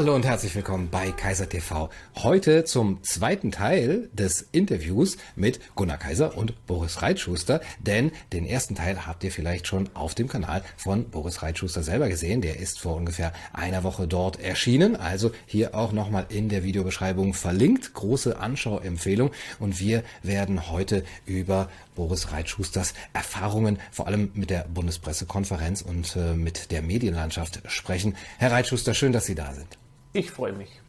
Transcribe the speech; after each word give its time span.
Hallo 0.00 0.14
und 0.14 0.24
herzlich 0.24 0.54
willkommen 0.54 0.88
bei 0.90 1.12
Kaiser 1.12 1.46
TV. 1.46 1.90
Heute 2.16 2.64
zum 2.64 3.02
zweiten 3.02 3.52
Teil 3.52 4.08
des 4.14 4.40
Interviews 4.50 5.18
mit 5.36 5.60
Gunnar 5.74 5.98
Kaiser 5.98 6.38
und 6.38 6.66
Boris 6.66 7.02
Reitschuster, 7.02 7.60
denn 7.80 8.10
den 8.32 8.46
ersten 8.46 8.74
Teil 8.74 9.06
habt 9.06 9.22
ihr 9.24 9.30
vielleicht 9.30 9.66
schon 9.66 9.90
auf 9.92 10.14
dem 10.14 10.26
Kanal 10.26 10.62
von 10.78 11.10
Boris 11.10 11.42
Reitschuster 11.42 11.82
selber 11.82 12.08
gesehen. 12.08 12.40
Der 12.40 12.58
ist 12.58 12.80
vor 12.80 12.96
ungefähr 12.96 13.34
einer 13.52 13.84
Woche 13.84 14.08
dort 14.08 14.40
erschienen, 14.40 14.96
also 14.96 15.32
hier 15.44 15.74
auch 15.74 15.92
nochmal 15.92 16.24
in 16.30 16.48
der 16.48 16.64
Videobeschreibung 16.64 17.34
verlinkt. 17.34 17.92
Große 17.92 18.40
Anschauempfehlung 18.40 19.32
und 19.58 19.80
wir 19.80 20.02
werden 20.22 20.70
heute 20.70 21.04
über 21.26 21.68
Boris 21.94 22.32
Reitschusters 22.32 22.94
Erfahrungen, 23.12 23.78
vor 23.90 24.06
allem 24.06 24.30
mit 24.32 24.48
der 24.48 24.64
Bundespressekonferenz 24.64 25.82
und 25.82 26.16
äh, 26.16 26.32
mit 26.32 26.70
der 26.70 26.80
Medienlandschaft 26.80 27.60
sprechen. 27.66 28.16
Herr 28.38 28.52
Reitschuster, 28.52 28.94
schön, 28.94 29.12
dass 29.12 29.26
Sie 29.26 29.34
da 29.34 29.52
sind. 29.52 29.76
Ich 30.12 30.30
freue 30.30 30.52
mich. 30.52 30.80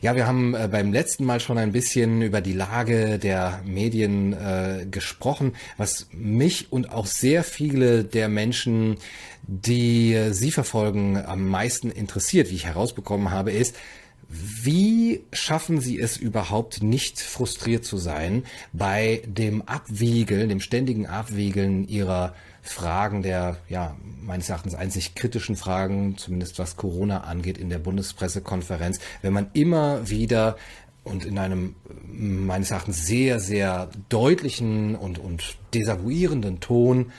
Ja, 0.00 0.14
wir 0.14 0.28
haben 0.28 0.54
äh, 0.54 0.68
beim 0.70 0.92
letzten 0.92 1.24
Mal 1.24 1.40
schon 1.40 1.58
ein 1.58 1.72
bisschen 1.72 2.22
über 2.22 2.40
die 2.40 2.52
Lage 2.52 3.18
der 3.18 3.62
Medien 3.64 4.32
äh, 4.32 4.86
gesprochen, 4.88 5.56
was 5.76 6.06
mich 6.12 6.70
und 6.70 6.92
auch 6.92 7.06
sehr 7.06 7.42
viele 7.42 8.04
der 8.04 8.28
Menschen, 8.28 8.98
die 9.42 10.14
äh, 10.14 10.32
Sie 10.32 10.52
verfolgen, 10.52 11.16
am 11.16 11.48
meisten 11.48 11.90
interessiert, 11.90 12.50
wie 12.50 12.54
ich 12.54 12.66
herausbekommen 12.66 13.32
habe, 13.32 13.50
ist, 13.50 13.74
wie 14.28 15.22
schaffen 15.32 15.80
Sie 15.80 15.98
es 15.98 16.16
überhaupt 16.16 16.82
nicht 16.82 17.18
frustriert 17.18 17.84
zu 17.84 17.96
sein 17.96 18.44
bei 18.72 19.22
dem 19.26 19.62
Abwiegeln, 19.62 20.48
dem 20.48 20.60
ständigen 20.60 21.06
Abwiegeln 21.06 21.88
Ihrer 21.88 22.34
Fragen 22.68 23.22
der, 23.22 23.56
ja, 23.68 23.96
meines 24.20 24.48
Erachtens 24.48 24.74
einzig 24.74 25.14
kritischen 25.14 25.56
Fragen, 25.56 26.16
zumindest 26.18 26.58
was 26.58 26.76
Corona 26.76 27.22
angeht, 27.22 27.58
in 27.58 27.70
der 27.70 27.78
Bundespressekonferenz, 27.78 29.00
wenn 29.22 29.32
man 29.32 29.50
immer 29.52 30.08
wieder 30.08 30.56
und 31.04 31.24
in 31.24 31.38
einem 31.38 31.74
meines 32.06 32.70
Erachtens 32.70 33.06
sehr, 33.06 33.40
sehr 33.40 33.90
deutlichen 34.08 34.94
und, 34.94 35.18
und 35.18 35.56
desavouierenden 35.72 36.60
Ton 36.60 37.12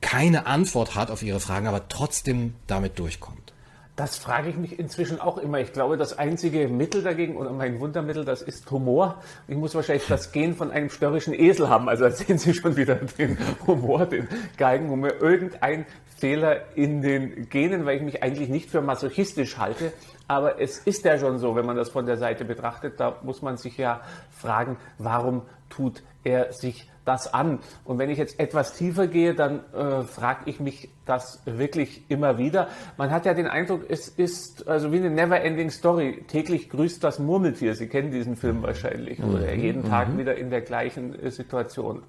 keine 0.00 0.46
Antwort 0.46 0.94
hat 0.94 1.10
auf 1.10 1.22
Ihre 1.22 1.40
Fragen, 1.40 1.66
aber 1.66 1.88
trotzdem 1.88 2.54
damit 2.66 2.98
durchkommt. 2.98 3.51
Das 4.02 4.18
frage 4.18 4.48
ich 4.48 4.56
mich 4.56 4.80
inzwischen 4.80 5.20
auch 5.20 5.38
immer. 5.38 5.60
Ich 5.60 5.72
glaube, 5.72 5.96
das 5.96 6.18
einzige 6.18 6.66
Mittel 6.66 7.04
dagegen 7.04 7.36
oder 7.36 7.52
mein 7.52 7.78
Wundermittel, 7.78 8.24
das 8.24 8.42
ist 8.42 8.68
Humor. 8.72 9.22
Ich 9.46 9.56
muss 9.56 9.76
wahrscheinlich 9.76 10.08
das 10.08 10.32
Gen 10.32 10.56
von 10.56 10.72
einem 10.72 10.90
störrischen 10.90 11.32
Esel 11.32 11.68
haben. 11.68 11.88
Also 11.88 12.08
sehen 12.08 12.36
Sie 12.36 12.52
schon 12.52 12.76
wieder 12.76 12.96
den 12.96 13.38
Humor, 13.64 14.06
den 14.06 14.26
Geigenhumor. 14.56 15.12
Irgendein 15.20 15.86
Fehler 16.16 16.62
in 16.74 17.00
den 17.00 17.48
Genen, 17.48 17.86
weil 17.86 17.98
ich 17.98 18.02
mich 18.02 18.24
eigentlich 18.24 18.48
nicht 18.48 18.70
für 18.70 18.80
masochistisch 18.80 19.58
halte. 19.58 19.92
Aber 20.26 20.60
es 20.60 20.78
ist 20.78 21.04
ja 21.04 21.16
schon 21.16 21.38
so, 21.38 21.54
wenn 21.54 21.64
man 21.64 21.76
das 21.76 21.90
von 21.90 22.04
der 22.04 22.16
Seite 22.16 22.44
betrachtet, 22.44 22.98
da 22.98 23.20
muss 23.22 23.40
man 23.40 23.56
sich 23.56 23.78
ja 23.78 24.00
fragen, 24.32 24.78
warum 24.98 25.42
tut 25.70 26.02
er 26.24 26.52
sich 26.52 26.90
das 27.04 27.32
an. 27.32 27.58
Und 27.84 27.98
wenn 27.98 28.10
ich 28.10 28.18
jetzt 28.18 28.38
etwas 28.38 28.74
tiefer 28.74 29.06
gehe, 29.06 29.34
dann 29.34 29.60
äh, 29.72 30.02
frage 30.02 30.42
ich 30.46 30.60
mich 30.60 30.90
das 31.04 31.42
wirklich 31.44 32.04
immer 32.08 32.38
wieder. 32.38 32.68
Man 32.96 33.10
hat 33.10 33.26
ja 33.26 33.34
den 33.34 33.46
Eindruck, 33.46 33.86
es 33.88 34.08
ist 34.08 34.68
also 34.68 34.92
wie 34.92 34.98
eine 34.98 35.10
never-ending 35.10 35.70
Story. 35.70 36.24
Täglich 36.28 36.70
grüßt 36.70 37.02
das 37.02 37.18
Murmeltier. 37.18 37.74
Sie 37.74 37.88
kennen 37.88 38.12
diesen 38.12 38.36
Film 38.36 38.62
wahrscheinlich, 38.62 39.20
wo 39.20 39.36
er 39.36 39.56
mhm. 39.56 39.62
jeden 39.62 39.84
Tag 39.84 40.10
mhm. 40.10 40.18
wieder 40.18 40.36
in 40.36 40.50
der 40.50 40.60
gleichen 40.60 41.18
äh, 41.20 41.30
Situation 41.30 42.02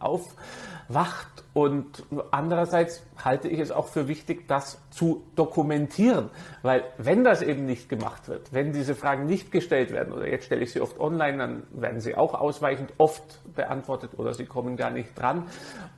aufwacht. 0.89 1.44
Und 1.53 2.03
andererseits 2.31 3.03
halte 3.23 3.48
ich 3.48 3.59
es 3.59 3.72
auch 3.72 3.88
für 3.88 4.08
wichtig, 4.08 4.48
das 4.48 4.80
zu 4.90 5.23
dokumentieren. 5.36 6.30
Weil 6.64 6.84
wenn 6.98 7.23
das 7.23 7.44
eben 7.44 7.66
nicht 7.66 7.90
gemacht 7.90 8.28
wird, 8.28 8.52
wenn 8.53 8.74
diese 8.74 8.96
Fragen 8.96 9.28
nicht 9.28 9.52
gestellt 9.52 9.91
werden, 9.91 10.13
oder 10.13 10.28
jetzt 10.28 10.46
stelle 10.46 10.63
ich 10.63 10.72
sie 10.72 10.81
oft 10.81 11.00
online, 11.00 11.38
dann 11.38 11.63
werden 11.72 12.00
sie 12.00 12.16
auch 12.16 12.34
ausweichend 12.34 12.94
oft 12.97 13.24
beantwortet 13.56 14.12
oder 14.18 14.34
sie 14.34 14.46
kommen 14.46 14.78
gar 14.78 14.90
nicht 14.90 15.09
dran. 15.16 15.44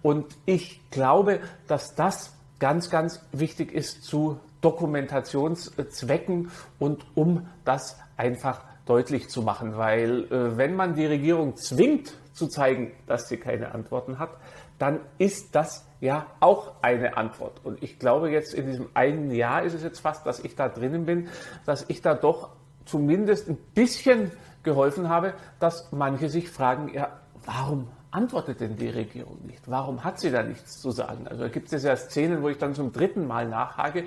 Und 0.01 0.25
ich 0.45 0.81
glaube, 0.91 1.39
dass 1.67 1.95
das 1.95 2.33
ganz, 2.59 2.89
ganz 2.89 3.21
wichtig 3.31 3.71
ist 3.71 4.03
zu 4.03 4.39
Dokumentationszwecken 4.59 6.51
und 6.79 7.05
um 7.15 7.47
das 7.63 7.97
einfach 8.17 8.61
deutlich 8.85 9.29
zu 9.29 9.41
machen. 9.41 9.77
Weil 9.77 10.25
äh, 10.25 10.57
wenn 10.57 10.75
man 10.75 10.95
die 10.95 11.05
Regierung 11.05 11.55
zwingt 11.55 12.13
zu 12.33 12.47
zeigen, 12.47 12.91
dass 13.07 13.29
sie 13.29 13.37
keine 13.37 13.73
Antworten 13.73 14.19
hat, 14.19 14.31
dann 14.77 14.99
ist 15.17 15.55
das 15.55 15.87
ja 16.01 16.27
auch 16.39 16.73
eine 16.81 17.17
Antwort. 17.17 17.61
Und 17.63 17.81
ich 17.81 17.99
glaube 17.99 18.29
jetzt 18.29 18.53
in 18.53 18.67
diesem 18.67 18.89
einen 18.93 19.31
Jahr 19.31 19.63
ist 19.63 19.73
es 19.73 19.83
jetzt 19.83 19.99
fast, 19.99 20.25
dass 20.25 20.39
ich 20.39 20.55
da 20.55 20.69
drinnen 20.69 21.05
bin, 21.05 21.29
dass 21.65 21.85
ich 21.87 22.01
da 22.01 22.13
doch 22.13 22.49
zumindest 22.85 23.49
ein 23.49 23.57
bisschen 23.73 24.31
geholfen 24.63 25.09
habe, 25.09 25.33
dass 25.59 25.91
manche 25.91 26.29
sich 26.29 26.49
fragen, 26.49 26.93
ja, 26.93 27.19
warum 27.45 27.87
antwortet 28.15 28.61
denn 28.61 28.77
die 28.77 28.87
Regierung 28.87 29.45
nicht? 29.45 29.69
Warum 29.69 30.05
hat 30.05 30.19
sie 30.19 30.31
da 30.31 30.41
nichts 30.41 30.79
zu 30.79 30.91
sagen? 30.91 31.27
Also 31.27 31.43
da 31.43 31.49
gibt 31.49 31.71
es 31.73 31.83
ja 31.83 31.95
Szenen, 31.97 32.41
wo 32.41 32.49
ich 32.49 32.57
dann 32.57 32.73
zum 32.73 32.93
dritten 32.93 33.27
Mal 33.27 33.47
nachhake 33.47 34.05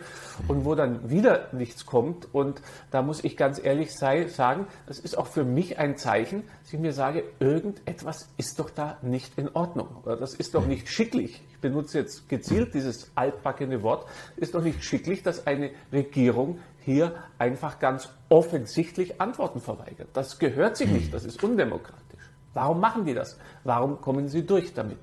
und 0.49 0.65
wo 0.65 0.75
dann 0.75 1.11
wieder 1.11 1.49
nichts 1.53 1.85
kommt. 1.85 2.27
Und 2.33 2.63
da 2.91 3.03
muss 3.03 3.23
ich 3.23 3.37
ganz 3.37 3.63
ehrlich 3.63 3.95
sei, 3.95 4.27
sagen, 4.27 4.67
das 4.87 4.99
ist 4.99 5.19
auch 5.19 5.27
für 5.27 5.45
mich 5.45 5.79
ein 5.79 5.99
Zeichen, 5.99 6.45
dass 6.63 6.73
ich 6.73 6.81
mir 6.81 6.95
sage, 6.95 7.23
irgendetwas 7.39 8.29
ist 8.39 8.59
doch 8.59 8.71
da 8.71 8.97
nicht 9.03 9.39
in 9.39 9.51
Ordnung. 9.55 9.89
Oder 10.05 10.17
das 10.17 10.35
ist 10.35 10.55
doch 10.55 10.67
nicht 10.67 10.89
schicklich. 10.89 11.43
Ich 11.51 11.59
benutze 11.59 11.99
jetzt 11.99 12.31
gezielt 12.31 12.73
dieses 12.73 13.11
altbackene 13.15 13.83
Wort. 13.83 14.07
Ist 14.37 14.55
doch 14.55 14.63
nicht 14.63 14.83
schicklich, 14.83 15.23
dass 15.23 15.47
eine 15.47 15.71
Regierung 15.93 16.61
hier 16.81 17.15
einfach 17.37 17.79
ganz 17.79 18.09
offensichtlich 18.31 19.21
Antworten 19.21 19.61
verweigert. 19.61 20.09
Das 20.15 20.39
gehört 20.39 20.79
sich 20.79 20.91
nicht, 20.91 21.13
das 21.13 21.25
ist 21.27 21.45
undemokratisch. 21.45 22.08
Warum 22.55 22.81
machen 22.81 23.05
die 23.05 23.15
das? 23.15 23.39
Warum 23.65 24.01
kommen 24.01 24.29
sie 24.29 24.45
durch 24.45 24.75
damit? 24.75 24.99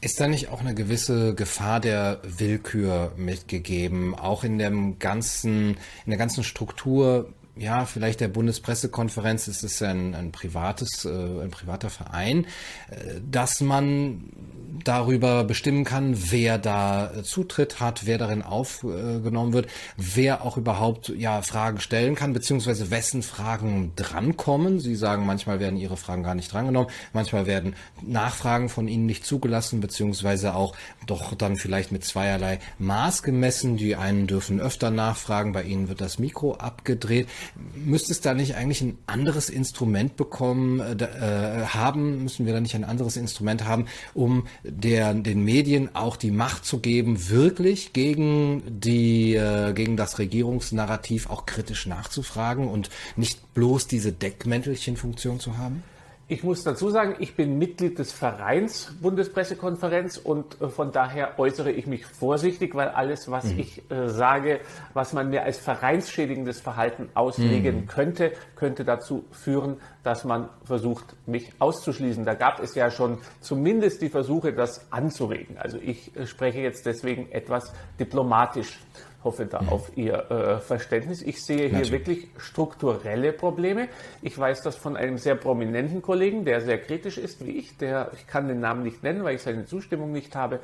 Ist 0.00 0.20
da 0.20 0.28
nicht 0.28 0.48
auch 0.50 0.60
eine 0.60 0.74
gewisse 0.74 1.34
Gefahr 1.34 1.80
der 1.80 2.20
Willkür 2.22 3.10
mitgegeben, 3.16 4.14
auch 4.14 4.44
in 4.44 4.58
dem 4.58 5.00
ganzen, 5.00 5.70
in 6.04 6.10
der 6.10 6.18
ganzen 6.18 6.44
Struktur 6.44 7.32
ja, 7.58 7.84
vielleicht 7.84 8.20
der 8.20 8.28
Bundespressekonferenz, 8.28 9.48
es 9.48 9.62
ist 9.62 9.82
ein, 9.82 10.14
ein 10.14 10.32
privates, 10.32 11.04
äh, 11.04 11.08
ein 11.08 11.50
privater 11.50 11.90
Verein, 11.90 12.46
äh, 12.90 13.20
dass 13.28 13.60
man 13.60 14.30
darüber 14.84 15.44
bestimmen 15.44 15.84
kann, 15.84 16.16
wer 16.30 16.58
da 16.58 17.10
äh, 17.10 17.22
Zutritt 17.22 17.80
hat, 17.80 18.06
wer 18.06 18.18
darin 18.18 18.42
aufgenommen 18.42 19.52
wird, 19.52 19.68
wer 19.96 20.44
auch 20.44 20.56
überhaupt 20.56 21.08
ja 21.08 21.42
Fragen 21.42 21.80
stellen 21.80 22.14
kann, 22.14 22.32
beziehungsweise 22.32 22.90
wessen 22.90 23.22
Fragen 23.22 23.92
drankommen. 23.96 24.78
Sie 24.78 24.94
sagen, 24.94 25.26
manchmal 25.26 25.58
werden 25.58 25.78
Ihre 25.78 25.96
Fragen 25.96 26.22
gar 26.22 26.34
nicht 26.34 26.52
drangenommen, 26.52 26.90
manchmal 27.12 27.46
werden 27.46 27.74
Nachfragen 28.02 28.68
von 28.68 28.88
Ihnen 28.88 29.06
nicht 29.06 29.26
zugelassen, 29.26 29.80
beziehungsweise 29.80 30.54
auch 30.54 30.74
doch 31.06 31.34
dann 31.34 31.56
vielleicht 31.56 31.90
mit 31.90 32.04
zweierlei 32.04 32.60
Maß 32.78 33.22
gemessen. 33.22 33.76
Die 33.76 33.96
einen 33.96 34.26
dürfen 34.26 34.60
öfter 34.60 34.90
nachfragen, 34.90 35.52
bei 35.52 35.64
Ihnen 35.64 35.88
wird 35.88 36.00
das 36.00 36.18
Mikro 36.18 36.54
abgedreht. 36.54 37.28
Müsste 37.74 38.12
es 38.12 38.20
da 38.20 38.34
nicht 38.34 38.54
eigentlich 38.56 38.80
ein 38.80 38.98
anderes 39.06 39.50
Instrument 39.50 40.16
bekommen, 40.16 40.80
äh, 40.80 40.94
äh, 41.04 41.66
haben, 41.66 42.22
müssen 42.22 42.46
wir 42.46 42.52
da 42.52 42.60
nicht 42.60 42.74
ein 42.74 42.84
anderes 42.84 43.16
Instrument 43.16 43.64
haben, 43.64 43.86
um 44.14 44.46
der, 44.62 45.14
den 45.14 45.44
Medien 45.44 45.94
auch 45.94 46.16
die 46.16 46.30
Macht 46.30 46.64
zu 46.64 46.78
geben, 46.78 47.28
wirklich 47.28 47.92
gegen 47.92 48.62
die, 48.66 49.34
äh, 49.34 49.72
gegen 49.72 49.96
das 49.96 50.18
Regierungsnarrativ 50.18 51.30
auch 51.30 51.46
kritisch 51.46 51.86
nachzufragen 51.86 52.68
und 52.68 52.90
nicht 53.16 53.54
bloß 53.54 53.86
diese 53.86 54.12
Deckmäntelchenfunktion 54.12 55.40
zu 55.40 55.58
haben? 55.58 55.82
Ich 56.30 56.44
muss 56.44 56.62
dazu 56.62 56.90
sagen, 56.90 57.16
ich 57.20 57.36
bin 57.36 57.56
Mitglied 57.56 57.98
des 57.98 58.12
Vereins 58.12 58.94
Bundespressekonferenz 59.00 60.18
und 60.18 60.60
äh, 60.60 60.68
von 60.68 60.92
daher 60.92 61.38
äußere 61.38 61.72
ich 61.72 61.86
mich 61.86 62.04
vorsichtig, 62.04 62.74
weil 62.74 62.88
alles, 62.88 63.30
was 63.30 63.44
mhm. 63.44 63.58
ich 63.60 63.90
äh, 63.90 64.10
sage, 64.10 64.60
was 64.92 65.14
man 65.14 65.30
mir 65.30 65.44
als 65.44 65.56
vereinsschädigendes 65.56 66.60
Verhalten 66.60 67.08
auslegen 67.14 67.76
mhm. 67.76 67.86
könnte, 67.86 68.32
könnte 68.56 68.84
dazu 68.84 69.24
führen, 69.30 69.78
dass 70.02 70.24
man 70.24 70.50
versucht, 70.64 71.16
mich 71.24 71.50
auszuschließen. 71.60 72.26
Da 72.26 72.34
gab 72.34 72.62
es 72.62 72.74
ja 72.74 72.90
schon 72.90 73.16
zumindest 73.40 74.02
die 74.02 74.10
Versuche, 74.10 74.52
das 74.52 74.92
anzuregen. 74.92 75.56
Also 75.56 75.78
ich 75.78 76.14
äh, 76.14 76.26
spreche 76.26 76.60
jetzt 76.60 76.84
deswegen 76.84 77.32
etwas 77.32 77.72
diplomatisch 77.98 78.78
hoffe 79.24 79.46
da 79.46 79.62
mhm. 79.62 79.68
auf 79.68 79.90
Ihr 79.96 80.30
äh, 80.30 80.58
Verständnis. 80.60 81.22
Ich 81.22 81.42
sehe 81.42 81.68
hier 81.68 81.78
Natürlich. 81.78 81.92
wirklich 81.92 82.28
strukturelle 82.38 83.32
Probleme. 83.32 83.88
Ich 84.22 84.38
weiß 84.38 84.62
das 84.62 84.76
von 84.76 84.96
einem 84.96 85.18
sehr 85.18 85.34
prominenten 85.34 86.02
Kollegen, 86.02 86.44
der 86.44 86.60
sehr 86.60 86.78
kritisch 86.78 87.18
ist 87.18 87.44
wie 87.44 87.52
ich, 87.52 87.76
der, 87.76 88.10
ich 88.14 88.26
kann 88.26 88.48
den 88.48 88.60
Namen 88.60 88.82
nicht 88.84 89.02
nennen, 89.02 89.24
weil 89.24 89.34
ich 89.34 89.42
seine 89.42 89.66
Zustimmung 89.66 90.12
nicht 90.12 90.36
habe, 90.36 90.60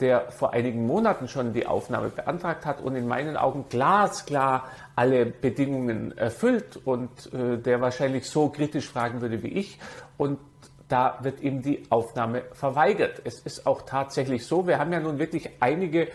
der 0.00 0.30
vor 0.30 0.52
einigen 0.52 0.86
Monaten 0.86 1.28
schon 1.28 1.52
die 1.52 1.66
Aufnahme 1.66 2.08
beantragt 2.08 2.64
hat 2.64 2.80
und 2.80 2.96
in 2.96 3.06
meinen 3.06 3.36
Augen 3.36 3.66
glasklar 3.68 4.68
alle 4.96 5.26
Bedingungen 5.26 6.16
erfüllt 6.16 6.78
und 6.84 7.32
äh, 7.32 7.58
der 7.58 7.80
wahrscheinlich 7.80 8.28
so 8.28 8.48
kritisch 8.48 8.88
fragen 8.88 9.20
würde 9.20 9.42
wie 9.42 9.48
ich. 9.48 9.78
Und 10.16 10.38
da 10.88 11.18
wird 11.20 11.42
ihm 11.42 11.62
die 11.62 11.82
Aufnahme 11.90 12.42
verweigert. 12.52 13.20
Es 13.24 13.40
ist 13.40 13.66
auch 13.66 13.82
tatsächlich 13.82 14.46
so, 14.46 14.66
wir 14.66 14.78
haben 14.78 14.92
ja 14.92 15.00
nun 15.00 15.18
wirklich 15.18 15.50
einige 15.60 16.08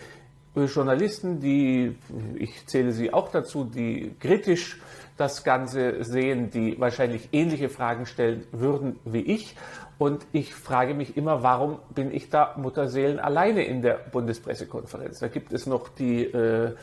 Journalisten, 0.54 1.40
die, 1.40 1.96
ich 2.36 2.66
zähle 2.66 2.92
sie 2.92 3.12
auch 3.12 3.30
dazu, 3.30 3.64
die 3.64 4.14
kritisch 4.20 4.80
das 5.16 5.44
Ganze 5.44 6.02
sehen, 6.04 6.50
die 6.50 6.78
wahrscheinlich 6.80 7.28
ähnliche 7.32 7.68
Fragen 7.68 8.06
stellen 8.06 8.46
würden 8.52 8.98
wie 9.04 9.20
ich. 9.20 9.56
Und 9.98 10.26
ich 10.32 10.54
frage 10.54 10.94
mich 10.94 11.16
immer, 11.16 11.42
warum 11.42 11.78
bin 11.94 12.12
ich 12.12 12.30
da 12.30 12.54
Mutterseelen 12.56 13.20
alleine 13.20 13.64
in 13.64 13.80
der 13.80 13.94
Bundespressekonferenz? 13.94 15.20
Da 15.20 15.28
gibt 15.28 15.52
es 15.52 15.66
noch 15.66 15.88
die 15.88 16.24
äh, 16.24 16.74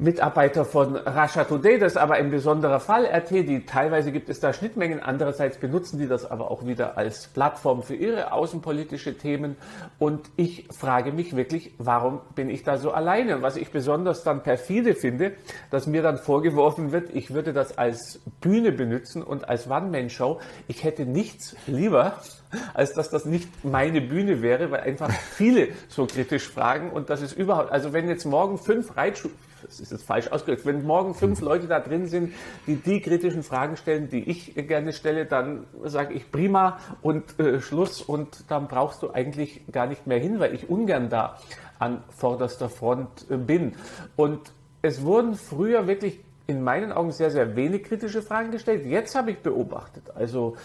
Mitarbeiter 0.00 0.64
von 0.64 0.94
Russia 0.94 1.42
Today, 1.42 1.76
das 1.76 1.94
ist 1.94 1.98
aber 1.98 2.14
ein 2.14 2.30
besonderer 2.30 2.78
Fall, 2.78 3.04
RT, 3.04 3.30
die 3.32 3.66
teilweise 3.66 4.12
gibt 4.12 4.28
es 4.28 4.38
da 4.38 4.52
Schnittmengen, 4.52 5.02
andererseits 5.02 5.58
benutzen 5.58 5.98
die 5.98 6.06
das 6.06 6.30
aber 6.30 6.52
auch 6.52 6.64
wieder 6.64 6.96
als 6.96 7.26
Plattform 7.26 7.82
für 7.82 7.96
ihre 7.96 8.30
außenpolitische 8.30 9.18
Themen 9.18 9.56
und 9.98 10.30
ich 10.36 10.68
frage 10.70 11.10
mich 11.10 11.34
wirklich, 11.34 11.72
warum 11.78 12.20
bin 12.36 12.48
ich 12.48 12.62
da 12.62 12.78
so 12.78 12.92
alleine? 12.92 13.34
Und 13.34 13.42
was 13.42 13.56
ich 13.56 13.72
besonders 13.72 14.22
dann 14.22 14.44
perfide 14.44 14.94
finde, 14.94 15.32
dass 15.72 15.88
mir 15.88 16.02
dann 16.02 16.18
vorgeworfen 16.18 16.92
wird, 16.92 17.10
ich 17.12 17.34
würde 17.34 17.52
das 17.52 17.76
als 17.76 18.20
Bühne 18.40 18.70
benutzen 18.70 19.20
und 19.20 19.48
als 19.48 19.68
One-Man-Show. 19.68 20.38
Ich 20.68 20.84
hätte 20.84 21.06
nichts 21.06 21.56
lieber, 21.66 22.20
als 22.72 22.92
dass 22.92 23.10
das 23.10 23.24
nicht 23.24 23.64
meine 23.64 24.00
Bühne 24.00 24.42
wäre, 24.42 24.70
weil 24.70 24.82
einfach 24.82 25.10
viele 25.10 25.70
so 25.88 26.06
kritisch 26.06 26.48
fragen 26.48 26.92
und 26.92 27.10
das 27.10 27.20
ist 27.20 27.36
überhaupt, 27.36 27.72
also 27.72 27.92
wenn 27.92 28.08
jetzt 28.08 28.26
morgen 28.26 28.58
fünf 28.58 28.96
Reitschuhe, 28.96 29.32
das 29.62 29.80
ist 29.80 29.92
jetzt 29.92 30.04
falsch 30.04 30.28
ausgedrückt, 30.28 30.66
wenn 30.66 30.84
morgen 30.84 31.14
fünf 31.14 31.40
Leute 31.40 31.66
da 31.66 31.80
drin 31.80 32.06
sind, 32.06 32.32
die 32.66 32.76
die 32.76 33.00
kritischen 33.00 33.42
Fragen 33.42 33.76
stellen, 33.76 34.08
die 34.08 34.28
ich 34.28 34.54
gerne 34.54 34.92
stelle, 34.92 35.26
dann 35.26 35.66
sage 35.84 36.14
ich 36.14 36.30
prima 36.30 36.78
und 37.02 37.38
äh, 37.38 37.60
Schluss 37.60 38.02
und 38.02 38.44
dann 38.48 38.68
brauchst 38.68 39.02
du 39.02 39.10
eigentlich 39.10 39.62
gar 39.70 39.86
nicht 39.86 40.06
mehr 40.06 40.18
hin, 40.18 40.40
weil 40.40 40.54
ich 40.54 40.68
ungern 40.68 41.08
da 41.08 41.38
an 41.78 42.02
vorderster 42.08 42.68
Front 42.68 43.26
äh, 43.30 43.36
bin. 43.36 43.74
Und 44.16 44.52
es 44.82 45.02
wurden 45.02 45.34
früher 45.34 45.86
wirklich 45.86 46.20
in 46.46 46.62
meinen 46.62 46.92
Augen 46.92 47.12
sehr, 47.12 47.30
sehr 47.30 47.56
wenig 47.56 47.84
kritische 47.84 48.22
Fragen 48.22 48.50
gestellt. 48.50 48.86
Jetzt 48.86 49.14
habe 49.14 49.32
ich 49.32 49.38
beobachtet, 49.38 50.04
also 50.14 50.56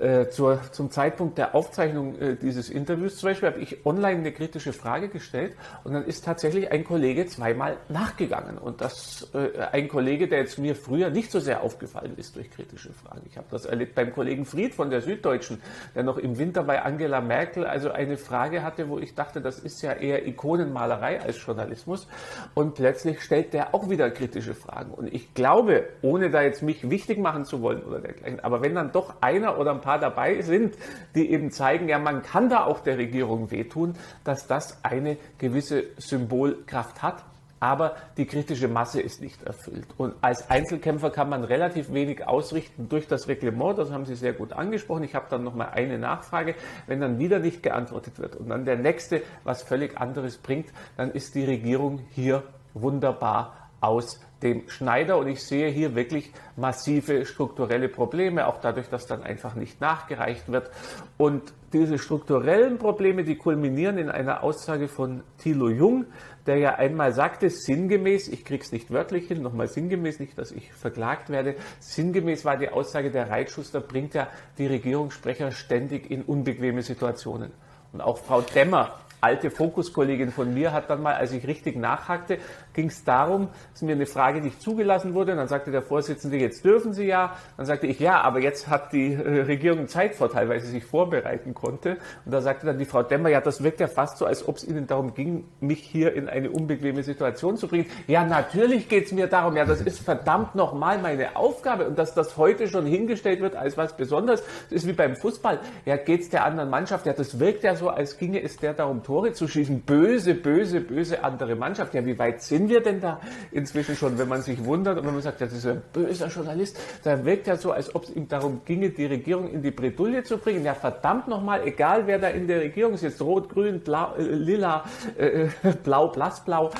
äh, 0.00 0.28
zur, 0.28 0.60
zum 0.72 0.90
Zeitpunkt 0.90 1.38
der 1.38 1.54
Aufzeichnung 1.54 2.18
äh, 2.18 2.36
dieses 2.36 2.70
Interviews 2.70 3.16
zum 3.16 3.30
Beispiel 3.30 3.48
habe 3.48 3.60
ich 3.60 3.86
online 3.86 4.20
eine 4.20 4.32
kritische 4.32 4.72
Frage 4.72 5.08
gestellt 5.08 5.56
und 5.84 5.92
dann 5.92 6.04
ist 6.04 6.24
tatsächlich 6.24 6.70
ein 6.72 6.84
Kollege 6.84 7.26
zweimal 7.26 7.76
nachgegangen. 7.88 8.58
Und 8.58 8.80
das 8.80 9.30
äh, 9.34 9.60
ein 9.72 9.88
Kollege, 9.88 10.28
der 10.28 10.40
jetzt 10.40 10.58
mir 10.58 10.74
früher 10.74 11.10
nicht 11.10 11.30
so 11.30 11.40
sehr 11.40 11.62
aufgefallen 11.62 12.14
ist 12.16 12.36
durch 12.36 12.50
kritische 12.50 12.92
Fragen. 12.92 13.22
Ich 13.26 13.36
habe 13.36 13.46
das 13.50 13.66
erlebt 13.66 13.94
beim 13.94 14.12
Kollegen 14.12 14.44
Fried 14.44 14.74
von 14.74 14.90
der 14.90 15.00
Süddeutschen, 15.00 15.60
der 15.94 16.02
noch 16.02 16.18
im 16.18 16.38
Winter 16.38 16.62
bei 16.62 16.82
Angela 16.82 17.20
Merkel 17.20 17.66
also 17.66 17.90
eine 17.90 18.16
Frage 18.16 18.62
hatte, 18.62 18.88
wo 18.88 18.98
ich 18.98 19.14
dachte, 19.14 19.40
das 19.40 19.58
ist 19.58 19.82
ja 19.82 19.92
eher 19.92 20.26
Ikonenmalerei 20.26 21.20
als 21.20 21.44
Journalismus. 21.44 22.08
Und 22.54 22.74
plötzlich 22.74 23.22
stellt 23.22 23.52
der 23.52 23.74
auch 23.74 23.88
wieder 23.88 24.10
kritische 24.10 24.54
Fragen. 24.54 24.92
Und 24.92 25.12
ich 25.12 25.34
glaube, 25.34 25.88
ohne 26.02 26.30
da 26.30 26.42
jetzt 26.42 26.62
mich 26.62 26.90
wichtig 26.90 27.18
machen 27.18 27.44
zu 27.44 27.62
wollen 27.62 27.82
oder 27.82 28.00
dergleichen, 28.00 28.40
aber 28.40 28.62
wenn 28.62 28.74
dann 28.74 28.92
doch 28.92 29.14
einer 29.20 29.58
oder 29.58 29.72
ein 29.72 29.80
paar 29.84 29.98
dabei 29.98 30.40
sind, 30.40 30.74
die 31.14 31.30
eben 31.30 31.50
zeigen, 31.52 31.88
ja, 31.88 31.98
man 31.98 32.22
kann 32.22 32.48
da 32.48 32.64
auch 32.64 32.80
der 32.80 32.98
Regierung 32.98 33.50
wehtun, 33.50 33.94
dass 34.24 34.46
das 34.46 34.82
eine 34.82 35.18
gewisse 35.38 35.84
Symbolkraft 35.98 37.02
hat. 37.02 37.22
Aber 37.60 37.96
die 38.18 38.26
kritische 38.26 38.68
Masse 38.68 39.00
ist 39.00 39.22
nicht 39.22 39.42
erfüllt. 39.42 39.86
Und 39.96 40.14
als 40.20 40.50
Einzelkämpfer 40.50 41.10
kann 41.10 41.30
man 41.30 41.44
relativ 41.44 41.90
wenig 41.94 42.26
ausrichten 42.26 42.90
durch 42.90 43.06
das 43.06 43.26
Reglement. 43.26 43.78
Das 43.78 43.90
haben 43.90 44.04
Sie 44.04 44.16
sehr 44.16 44.34
gut 44.34 44.52
angesprochen. 44.52 45.04
Ich 45.04 45.14
habe 45.14 45.26
dann 45.30 45.44
noch 45.44 45.54
mal 45.54 45.68
eine 45.68 45.98
Nachfrage. 45.98 46.56
Wenn 46.86 47.00
dann 47.00 47.18
wieder 47.18 47.38
nicht 47.38 47.62
geantwortet 47.62 48.18
wird 48.18 48.36
und 48.36 48.50
dann 48.50 48.66
der 48.66 48.76
nächste 48.76 49.22
was 49.44 49.62
völlig 49.62 49.98
anderes 49.98 50.36
bringt, 50.36 50.66
dann 50.98 51.10
ist 51.12 51.34
die 51.34 51.44
Regierung 51.44 52.00
hier 52.10 52.42
wunderbar 52.74 53.70
aus 53.80 54.20
dem 54.44 54.68
Schneider. 54.68 55.18
Und 55.18 55.26
ich 55.26 55.42
sehe 55.42 55.68
hier 55.68 55.96
wirklich 55.96 56.30
massive 56.56 57.26
strukturelle 57.26 57.88
Probleme, 57.88 58.46
auch 58.46 58.60
dadurch, 58.60 58.88
dass 58.88 59.06
dann 59.06 59.24
einfach 59.24 59.56
nicht 59.56 59.80
nachgereicht 59.80 60.52
wird. 60.52 60.70
Und 61.16 61.52
diese 61.72 61.98
strukturellen 61.98 62.78
Probleme, 62.78 63.24
die 63.24 63.34
kulminieren 63.34 63.98
in 63.98 64.08
einer 64.08 64.44
Aussage 64.44 64.86
von 64.86 65.24
Thilo 65.38 65.68
Jung, 65.68 66.04
der 66.46 66.58
ja 66.58 66.74
einmal 66.74 67.12
sagte, 67.12 67.50
sinngemäß, 67.50 68.28
ich 68.28 68.44
krieg's 68.44 68.70
nicht 68.70 68.92
wörtlich 68.92 69.26
hin, 69.26 69.42
nochmal 69.42 69.66
sinngemäß, 69.66 70.20
nicht, 70.20 70.38
dass 70.38 70.52
ich 70.52 70.72
verklagt 70.72 71.30
werde, 71.30 71.56
sinngemäß 71.80 72.44
war 72.44 72.56
die 72.56 72.68
Aussage, 72.68 73.10
der 73.10 73.30
Reitschuster 73.30 73.80
bringt 73.80 74.14
ja 74.14 74.28
die 74.58 74.66
Regierungssprecher 74.66 75.50
ständig 75.50 76.10
in 76.10 76.22
unbequeme 76.22 76.82
Situationen. 76.82 77.50
Und 77.92 78.02
auch 78.02 78.18
Frau 78.18 78.42
Demmer 78.42 78.98
alte 79.24 79.50
Fokuskollegin 79.50 80.30
von 80.30 80.52
mir 80.52 80.72
hat 80.72 80.90
dann 80.90 81.02
mal, 81.02 81.14
als 81.14 81.32
ich 81.32 81.46
richtig 81.46 81.76
nachhackte, 81.76 82.38
ging 82.74 82.88
es 82.88 83.04
darum, 83.04 83.48
dass 83.72 83.82
mir 83.82 83.92
eine 83.92 84.06
Frage 84.06 84.40
nicht 84.40 84.60
zugelassen 84.60 85.14
wurde. 85.14 85.32
Und 85.32 85.38
dann 85.38 85.48
sagte 85.48 85.70
der 85.70 85.82
Vorsitzende, 85.82 86.36
jetzt 86.36 86.64
dürfen 86.64 86.92
Sie 86.92 87.04
ja. 87.04 87.36
Dann 87.56 87.66
sagte 87.66 87.86
ich, 87.86 88.00
ja, 88.00 88.20
aber 88.20 88.40
jetzt 88.40 88.68
hat 88.68 88.92
die 88.92 89.14
äh, 89.14 89.42
Regierung 89.42 89.78
einen 89.78 89.88
Zeitvorteil, 89.88 90.48
weil 90.48 90.60
sie 90.60 90.68
sich 90.68 90.84
vorbereiten 90.84 91.54
konnte. 91.54 91.96
Und 92.24 92.32
da 92.32 92.40
sagte 92.40 92.66
dann 92.66 92.78
die 92.78 92.84
Frau 92.84 93.02
Demmer, 93.02 93.30
ja, 93.30 93.40
das 93.40 93.62
wirkt 93.62 93.80
ja 93.80 93.86
fast 93.86 94.18
so, 94.18 94.26
als 94.26 94.46
ob 94.46 94.56
es 94.56 94.64
Ihnen 94.64 94.86
darum 94.86 95.14
ging, 95.14 95.44
mich 95.60 95.80
hier 95.80 96.12
in 96.14 96.28
eine 96.28 96.50
unbequeme 96.50 97.02
Situation 97.02 97.56
zu 97.56 97.68
bringen. 97.68 97.86
Ja, 98.06 98.24
natürlich 98.24 98.88
geht 98.88 99.06
es 99.06 99.12
mir 99.12 99.28
darum. 99.28 99.56
Ja, 99.56 99.64
das 99.64 99.80
ist 99.80 100.00
verdammt 100.00 100.54
nochmal 100.54 100.98
meine 100.98 101.36
Aufgabe. 101.36 101.86
Und 101.86 101.98
dass 101.98 102.14
das 102.14 102.36
heute 102.36 102.68
schon 102.68 102.86
hingestellt 102.86 103.40
wird 103.40 103.56
als 103.56 103.76
was 103.76 103.96
Besonderes, 103.96 104.42
das 104.70 104.82
ist 104.82 104.88
wie 104.88 104.92
beim 104.92 105.16
Fußball. 105.16 105.60
Ja, 105.84 105.96
geht 105.96 106.22
es 106.22 106.30
der 106.30 106.44
anderen 106.44 106.70
Mannschaft? 106.70 107.06
Ja, 107.06 107.12
das 107.12 107.38
wirkt 107.38 107.62
ja 107.62 107.76
so, 107.76 107.88
als 107.88 108.18
ginge 108.18 108.42
es 108.42 108.56
der 108.56 108.74
darum, 108.74 109.02
Tore 109.02 109.32
zu 109.32 109.46
schießen. 109.46 109.82
Böse, 109.82 110.34
böse, 110.34 110.80
böse 110.80 111.22
andere 111.22 111.54
Mannschaft. 111.54 111.94
Ja, 111.94 112.04
wie 112.04 112.18
weit 112.18 112.42
sind 112.42 112.63
sind 112.64 112.70
wir 112.70 112.82
denn 112.82 113.00
da 113.00 113.20
inzwischen 113.52 113.94
schon, 113.94 114.18
wenn 114.18 114.28
man 114.28 114.40
sich 114.40 114.64
wundert 114.64 114.98
und 114.98 115.06
wenn 115.06 115.12
man 115.12 115.22
sagt, 115.22 115.40
ja, 115.40 115.46
ein 115.46 115.82
böser 115.92 116.28
Journalist, 116.28 116.78
da 117.02 117.22
wirkt 117.24 117.46
ja 117.46 117.56
so, 117.56 117.72
als 117.72 117.94
ob 117.94 118.04
es 118.04 118.10
ihm 118.10 118.26
darum 118.26 118.62
ginge, 118.64 118.90
die 118.90 119.04
Regierung 119.04 119.50
in 119.50 119.62
die 119.62 119.70
Bredouille 119.70 120.22
zu 120.22 120.38
bringen. 120.38 120.64
Ja, 120.64 120.74
verdammt 120.74 121.28
nochmal, 121.28 121.66
egal 121.66 122.06
wer 122.06 122.18
da 122.18 122.28
in 122.28 122.46
der 122.48 122.60
Regierung 122.60 122.94
ist, 122.94 123.02
jetzt 123.02 123.20
rot, 123.20 123.50
grün, 123.50 123.80
blau, 123.80 124.14
äh, 124.16 124.22
lila, 124.22 124.84
äh, 125.18 125.48
blau, 125.84 126.08
blassblau, 126.08 126.70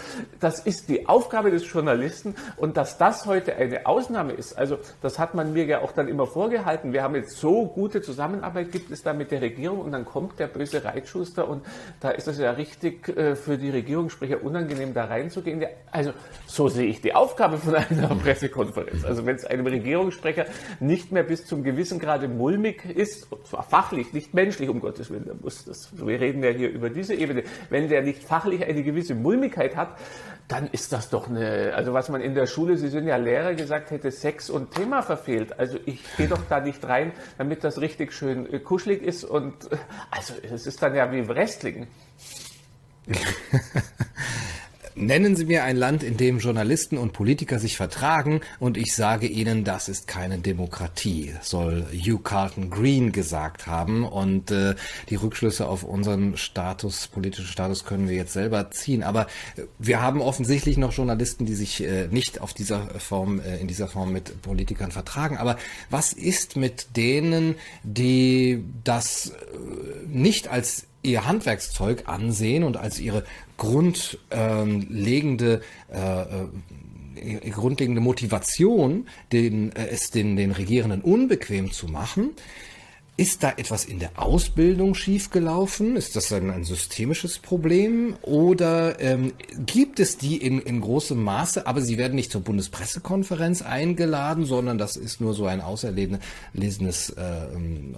das 0.41 0.61
ist 0.61 0.89
die 0.89 1.07
Aufgabe 1.07 1.51
des 1.51 1.71
Journalisten 1.71 2.35
und 2.57 2.77
dass 2.77 2.97
das 2.97 3.27
heute 3.27 3.55
eine 3.57 3.85
Ausnahme 3.85 4.33
ist, 4.33 4.57
also 4.57 4.79
das 5.03 5.19
hat 5.19 5.35
man 5.35 5.53
mir 5.53 5.65
ja 5.67 5.83
auch 5.83 5.93
dann 5.93 6.09
immer 6.09 6.27
vorgehalten. 6.27 6.93
Wir 6.93 7.03
haben 7.03 7.15
jetzt 7.15 7.37
so 7.37 7.67
gute 7.67 8.01
Zusammenarbeit 8.01 8.73
gibt 8.73 8.91
es 8.91 9.03
da 9.03 9.13
mit 9.13 9.31
der 9.31 9.43
Regierung 9.43 9.81
und 9.81 9.93
dann 9.93 10.05
kommt 10.05 10.39
der 10.39 10.47
böse 10.47 10.83
Reitschuster 10.83 11.47
und 11.47 11.65
da 12.01 12.11
ist 12.11 12.27
es 12.29 12.39
ja 12.39 12.53
richtig 12.53 13.09
äh, 13.09 13.37
für 13.37 13.59
die 13.59 13.71
Regierungssprecher 13.71 14.43
unangenehm, 14.43 14.95
da 14.95 15.05
reinzugehen. 15.05 15.61
Ja, 15.61 15.69
also 15.91 16.13
so 16.47 16.69
sehe 16.69 16.87
ich 16.87 17.01
die 17.01 17.15
Aufgabe 17.15 17.59
von 17.59 17.75
einer 17.75 18.09
Pressekonferenz. 18.23 19.05
Also 19.05 19.27
wenn 19.27 19.37
es 19.37 19.45
einem 19.45 19.67
Regierungssprecher 19.67 20.47
nicht 20.81 21.13
mehr 21.13 21.23
bis 21.23 21.47
zum 21.47 21.63
gewissen 21.63 21.99
Grade 21.99 22.29
mulmig 22.29 22.85
ist, 22.85 23.29
zwar 23.45 23.63
fachlich, 23.63 24.13
nicht 24.13 24.35
menschlich, 24.35 24.69
um 24.69 24.81
Gottes 24.81 25.11
Willen, 25.11 25.25
der 25.25 25.35
muss 25.35 25.65
das, 25.65 25.91
wir 25.93 26.21
reden 26.21 26.43
ja 26.43 26.51
hier 26.51 26.71
über 26.71 26.91
diese 26.91 27.15
Ebene, 27.15 27.45
wenn 27.71 27.89
der 27.89 28.03
nicht 28.03 28.25
fachlich 28.25 28.65
eine 28.65 28.83
gewisse 28.83 29.15
Mulmigkeit 29.15 29.77
hat, 29.77 29.97
dann 30.49 30.69
ist 30.69 30.93
das 30.93 31.11
doch 31.11 31.29
eine, 31.29 31.73
also 31.75 31.93
was 31.93 32.09
man 32.09 32.21
in 32.21 32.35
der 32.35 32.47
Schule, 32.47 32.77
Sie 32.77 32.89
sind 32.89 33.07
ja 33.07 33.17
Lehrer, 33.17 33.55
gesagt 33.55 33.91
hätte, 33.91 34.11
Sex 34.11 34.51
und 34.51 34.73
Thema 34.73 35.03
verfehlt. 35.03 35.59
Also 35.59 35.79
ich 35.87 36.03
gehe 36.17 36.29
doch 36.29 36.43
da 36.49 36.61
nicht 36.61 36.85
rein, 36.85 37.13
damit 37.39 37.65
das 37.65 37.81
richtig 37.81 38.13
schön 38.13 38.53
äh, 38.53 38.59
kuschelig 38.59 39.03
ist 39.03 39.25
und 39.25 39.73
äh, 39.73 39.77
also 40.11 40.35
es 40.43 40.67
ist 40.67 40.83
dann 40.83 40.95
ja 40.95 41.11
wie 41.13 41.27
Wrestling. 41.29 41.87
Nennen 44.97 45.35
Sie 45.35 45.45
mir 45.45 45.65
ein 45.65 45.77
Land, 45.77 46.05
in 46.05 46.17
dem 46.17 46.39
Journalisten 46.39 46.99
und 46.99 47.13
Politiker 47.13 47.59
sich 47.59 47.77
vertragen 47.77 48.41
und 48.61 48.77
ich 48.77 48.95
sage 48.95 49.27
Ihnen, 49.27 49.65
das 49.65 49.89
ist 49.89 50.07
keine 50.07 50.39
Demokratie, 50.39 51.35
soll 51.43 51.85
Hugh 51.93 52.23
Carlton 52.23 52.71
Green 52.71 53.11
gesagt 53.11 53.67
haben. 53.67 54.05
Und 54.05 54.53
äh, 54.53 54.77
die 55.11 55.17
Rückschlüsse 55.17 55.67
auf 55.67 55.83
unseren 55.83 56.37
Status, 56.37 57.09
politischen 57.09 57.47
Status 57.47 57.85
können 57.85 58.09
wir 58.09 58.15
jetzt 58.15 58.35
selber 58.35 58.71
ziehen. 58.71 59.03
Aber 59.03 59.27
äh, 59.57 59.63
wir 59.81 60.01
haben 60.01 60.21
offensichtlich 60.21 60.77
noch 60.77 60.93
Journalisten, 60.93 61.45
die 61.45 61.55
sich 61.55 61.83
äh, 61.83 62.07
nicht 62.07 62.41
auf 62.41 62.55
dieser 62.55 62.87
Form, 63.01 63.41
äh, 63.41 63.57
in 63.59 63.67
dieser 63.67 63.89
Form 63.89 64.13
mit 64.13 64.43
Politikern 64.43 64.93
vertragen. 64.93 65.39
Aber 65.39 65.57
was 65.91 66.13
ist 66.13 66.55
mit 66.57 66.97
denen, 66.97 67.57
die 67.83 68.63
das 68.85 69.31
äh, 69.31 70.07
nicht 70.07 70.47
als 70.47 70.87
ihr 71.05 71.27
Handwerkszeug 71.27 72.05
ansehen 72.07 72.65
und 72.65 72.77
als 72.77 72.99
ihre 72.99 73.25
grundlegende 73.57 75.63
äh, 75.93 76.23
äh, 76.23 76.47
grundlegende 77.51 78.01
Motivation, 78.01 79.07
den, 79.33 79.73
äh, 79.73 79.89
es 79.89 80.11
den, 80.11 80.37
den 80.37 80.53
Regierenden 80.53 81.01
unbequem 81.01 81.73
zu 81.73 81.87
machen, 81.87 82.31
ist 83.17 83.45
da 83.45 83.51
etwas 83.57 83.85
in 83.85 84.01
der 84.01 84.11
Ausbildung 84.17 84.97
schiefgelaufen? 84.97 85.95
Ist 85.95 86.17
das 86.17 86.33
ein, 86.33 86.51
ein 86.51 86.65
systemisches 86.65 87.39
Problem? 87.39 88.17
Oder 88.23 89.01
ähm, 89.01 89.33
gibt 89.67 90.01
es 90.01 90.17
die 90.17 90.37
in, 90.37 90.59
in 90.59 90.81
großem 90.81 91.23
Maße, 91.23 91.69
aber 91.69 91.81
sie 91.81 91.97
werden 91.97 92.17
nicht 92.17 92.33
zur 92.33 92.41
Bundespressekonferenz 92.41 93.63
eingeladen, 93.63 94.47
sondern 94.47 94.79
das 94.79 94.97
ist 94.97 95.21
nur 95.21 95.33
so 95.33 95.47
ein 95.47 95.61
auserlesenes 95.61 97.11
äh, 97.11 97.55
ähm, 97.55 97.95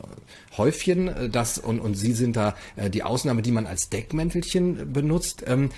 Häufchen, 0.59 1.09
äh, 1.09 1.31
das 1.31 1.57
und, 1.57 1.81
und 1.81 1.95
Sie 1.95 2.13
sind 2.13 2.37
da 2.37 2.55
äh, 2.77 2.91
die 2.91 3.03
Ausnahme, 3.03 3.41
die 3.41 3.53
man 3.53 3.67
als 3.67 3.89
Deckmäntelchen 3.89 4.93
benutzt. 4.93 5.45
Ähm, 5.47 5.71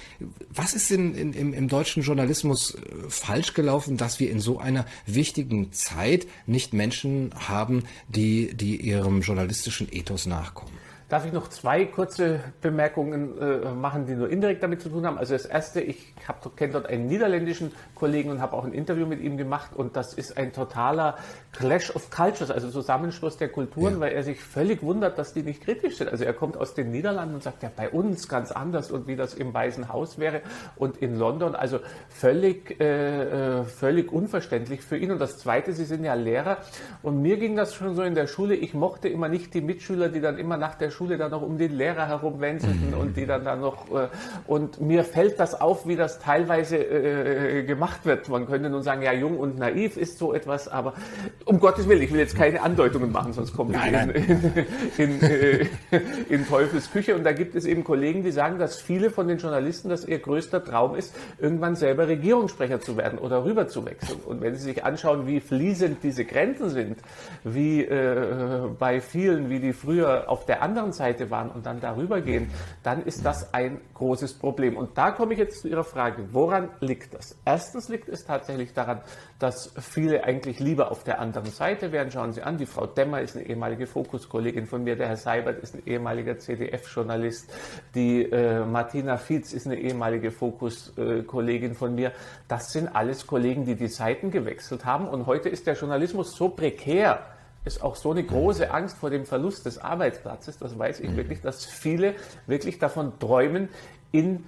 was 0.50 0.74
ist 0.74 0.90
in, 0.90 1.14
in, 1.14 1.32
im, 1.32 1.54
im 1.54 1.68
deutschen 1.68 2.02
Journalismus 2.02 2.74
äh, 2.74 2.78
falsch 3.08 3.54
gelaufen, 3.54 3.96
dass 3.96 4.18
wir 4.18 4.32
in 4.32 4.40
so 4.40 4.58
einer 4.58 4.84
wichtigen 5.06 5.72
Zeit 5.72 6.26
nicht 6.46 6.72
Menschen 6.72 7.30
haben, 7.36 7.84
die, 8.08 8.52
die 8.54 8.80
ihrem 8.80 9.22
journalistischen 9.28 9.88
Ethos 9.92 10.26
nachkommen? 10.26 10.72
Darf 11.08 11.24
ich 11.24 11.32
noch 11.32 11.48
zwei 11.48 11.86
kurze 11.86 12.40
Bemerkungen 12.60 13.38
äh, 13.40 13.72
machen, 13.72 14.04
die 14.04 14.14
nur 14.14 14.28
indirekt 14.28 14.62
damit 14.62 14.82
zu 14.82 14.90
tun 14.90 15.06
haben? 15.06 15.16
Also 15.16 15.32
das 15.32 15.46
erste, 15.46 15.80
ich 15.80 16.14
kenne 16.56 16.74
dort 16.74 16.86
einen 16.86 17.06
niederländischen 17.06 17.72
Kollegen 17.94 18.30
und 18.30 18.42
habe 18.42 18.54
auch 18.54 18.64
ein 18.64 18.74
Interview 18.74 19.06
mit 19.06 19.20
ihm 19.20 19.38
gemacht 19.38 19.70
und 19.74 19.96
das 19.96 20.12
ist 20.12 20.36
ein 20.36 20.52
totaler 20.52 21.16
Clash 21.58 21.90
of 21.96 22.08
Cultures, 22.10 22.52
also 22.52 22.70
Zusammenschluss 22.70 23.36
der 23.36 23.48
Kulturen, 23.48 23.94
ja. 23.94 24.00
weil 24.00 24.12
er 24.12 24.22
sich 24.22 24.40
völlig 24.40 24.80
wundert, 24.80 25.18
dass 25.18 25.32
die 25.32 25.42
nicht 25.42 25.60
kritisch 25.64 25.96
sind. 25.96 26.08
Also 26.08 26.22
er 26.22 26.32
kommt 26.32 26.56
aus 26.56 26.74
den 26.74 26.92
Niederlanden 26.92 27.34
und 27.34 27.42
sagt, 27.42 27.64
ja, 27.64 27.70
bei 27.74 27.90
uns 27.90 28.28
ganz 28.28 28.52
anders 28.52 28.92
und 28.92 29.08
wie 29.08 29.16
das 29.16 29.34
im 29.34 29.52
Weißen 29.52 29.92
Haus 29.92 30.20
wäre 30.20 30.42
und 30.76 30.98
in 30.98 31.18
London, 31.18 31.56
also 31.56 31.80
völlig, 32.10 32.80
äh, 32.80 33.58
äh 33.60 33.64
völlig 33.64 34.12
unverständlich 34.12 34.82
für 34.82 34.96
ihn. 34.96 35.10
Und 35.10 35.18
das 35.18 35.38
zweite, 35.38 35.72
Sie 35.72 35.84
sind 35.84 36.04
ja 36.04 36.14
Lehrer 36.14 36.58
und 37.02 37.22
mir 37.22 37.38
ging 37.38 37.56
das 37.56 37.74
schon 37.74 37.96
so 37.96 38.02
in 38.02 38.14
der 38.14 38.28
Schule, 38.28 38.54
ich 38.54 38.72
mochte 38.72 39.08
immer 39.08 39.28
nicht 39.28 39.52
die 39.52 39.60
Mitschüler, 39.60 40.10
die 40.10 40.20
dann 40.20 40.38
immer 40.38 40.58
nach 40.58 40.76
der 40.76 40.90
Schule 40.90 41.18
dann 41.18 41.32
noch 41.32 41.42
um 41.42 41.58
den 41.58 41.72
Lehrer 41.76 42.06
herumwänzelten 42.06 42.94
und 42.94 43.16
die 43.16 43.26
dann 43.26 43.44
da 43.44 43.56
noch 43.56 43.90
äh, 43.90 44.08
und 44.46 44.80
mir 44.80 45.02
fällt 45.02 45.40
das 45.40 45.60
auf, 45.60 45.88
wie 45.88 45.96
das 45.96 46.20
teilweise 46.20 46.76
äh, 46.76 47.64
gemacht 47.64 48.04
wird. 48.04 48.28
Man 48.28 48.46
könnte 48.46 48.70
nun 48.70 48.84
sagen, 48.84 49.02
ja, 49.02 49.12
jung 49.12 49.38
und 49.38 49.58
naiv 49.58 49.96
ist 49.96 50.18
so 50.18 50.32
etwas, 50.32 50.68
aber 50.68 50.94
um 51.48 51.60
Gottes 51.60 51.88
Willen, 51.88 52.02
ich 52.02 52.12
will 52.12 52.20
jetzt 52.20 52.36
keine 52.36 52.60
Andeutungen 52.60 53.10
machen, 53.10 53.32
sonst 53.32 53.56
kommt 53.56 53.72
nein, 53.72 53.92
nein. 53.92 54.10
In, 54.98 55.20
in, 55.20 55.22
äh, 55.22 55.66
in, 56.28 56.46
Teufels 56.46 56.90
Küche. 56.90 57.14
Und 57.14 57.24
da 57.24 57.32
gibt 57.32 57.54
es 57.54 57.64
eben 57.64 57.84
Kollegen, 57.84 58.22
die 58.22 58.32
sagen, 58.32 58.58
dass 58.58 58.80
viele 58.80 59.10
von 59.10 59.28
den 59.28 59.38
Journalisten, 59.38 59.88
dass 59.88 60.04
ihr 60.04 60.18
größter 60.18 60.62
Traum 60.62 60.94
ist, 60.94 61.14
irgendwann 61.38 61.74
selber 61.74 62.06
Regierungssprecher 62.06 62.80
zu 62.80 62.96
werden 62.98 63.18
oder 63.18 63.44
rüber 63.44 63.66
zu 63.66 63.86
wechseln. 63.86 64.20
Und 64.26 64.42
wenn 64.42 64.54
Sie 64.56 64.62
sich 64.62 64.84
anschauen, 64.84 65.26
wie 65.26 65.40
fließend 65.40 66.02
diese 66.02 66.26
Grenzen 66.26 66.68
sind, 66.68 66.98
wie 67.44 67.82
äh, 67.82 68.68
bei 68.78 69.00
vielen, 69.00 69.48
wie 69.48 69.60
die 69.60 69.72
früher 69.72 70.28
auf 70.28 70.44
der 70.44 70.62
anderen 70.62 70.92
Seite 70.92 71.30
waren 71.30 71.50
und 71.50 71.64
dann 71.64 71.80
darüber 71.80 72.20
gehen, 72.20 72.50
dann 72.82 73.02
ist 73.04 73.24
das 73.24 73.54
ein 73.54 73.80
großes 73.94 74.34
Problem. 74.34 74.76
Und 74.76 74.98
da 74.98 75.12
komme 75.12 75.32
ich 75.32 75.38
jetzt 75.38 75.62
zu 75.62 75.68
Ihrer 75.68 75.84
Frage, 75.84 76.28
woran 76.32 76.68
liegt 76.80 77.14
das? 77.14 77.38
Erstens 77.46 77.88
liegt 77.88 78.08
es 78.08 78.26
tatsächlich 78.26 78.74
daran, 78.74 79.00
dass 79.38 79.72
viele 79.78 80.24
eigentlich 80.24 80.58
lieber 80.58 80.90
auf 80.90 81.04
der 81.04 81.20
anderen 81.20 81.50
Seite 81.50 81.92
wären. 81.92 82.10
Schauen 82.10 82.32
Sie 82.32 82.42
an, 82.42 82.58
die 82.58 82.66
Frau 82.66 82.86
Demmer 82.86 83.20
ist 83.20 83.36
eine 83.36 83.46
ehemalige 83.46 83.86
Fokuskollegin 83.86 84.66
von 84.66 84.82
mir, 84.82 84.96
der 84.96 85.08
Herr 85.08 85.16
Seibert 85.16 85.60
ist 85.62 85.76
ein 85.76 85.82
ehemaliger 85.86 86.38
CDF-Journalist, 86.38 87.48
die 87.94 88.24
äh, 88.24 88.64
Martina 88.64 89.16
Fietz 89.16 89.52
ist 89.52 89.66
eine 89.66 89.78
ehemalige 89.78 90.32
Fokuskollegin 90.32 91.74
von 91.74 91.94
mir. 91.94 92.12
Das 92.48 92.72
sind 92.72 92.88
alles 92.88 93.26
Kollegen, 93.26 93.64
die 93.64 93.76
die 93.76 93.88
Seiten 93.88 94.32
gewechselt 94.32 94.84
haben 94.84 95.06
und 95.06 95.26
heute 95.26 95.48
ist 95.48 95.68
der 95.68 95.74
Journalismus 95.74 96.34
so 96.34 96.48
prekär, 96.48 97.20
ist 97.64 97.82
auch 97.82 97.94
so 97.94 98.10
eine 98.10 98.24
große 98.24 98.72
Angst 98.72 98.98
vor 98.98 99.10
dem 99.10 99.24
Verlust 99.24 99.66
des 99.66 99.78
Arbeitsplatzes, 99.78 100.58
das 100.58 100.76
weiß 100.76 100.98
ich 101.00 101.10
mhm. 101.10 101.16
wirklich, 101.16 101.40
dass 101.42 101.64
viele 101.64 102.14
wirklich 102.46 102.80
davon 102.80 103.18
träumen, 103.20 103.68
in 104.10 104.44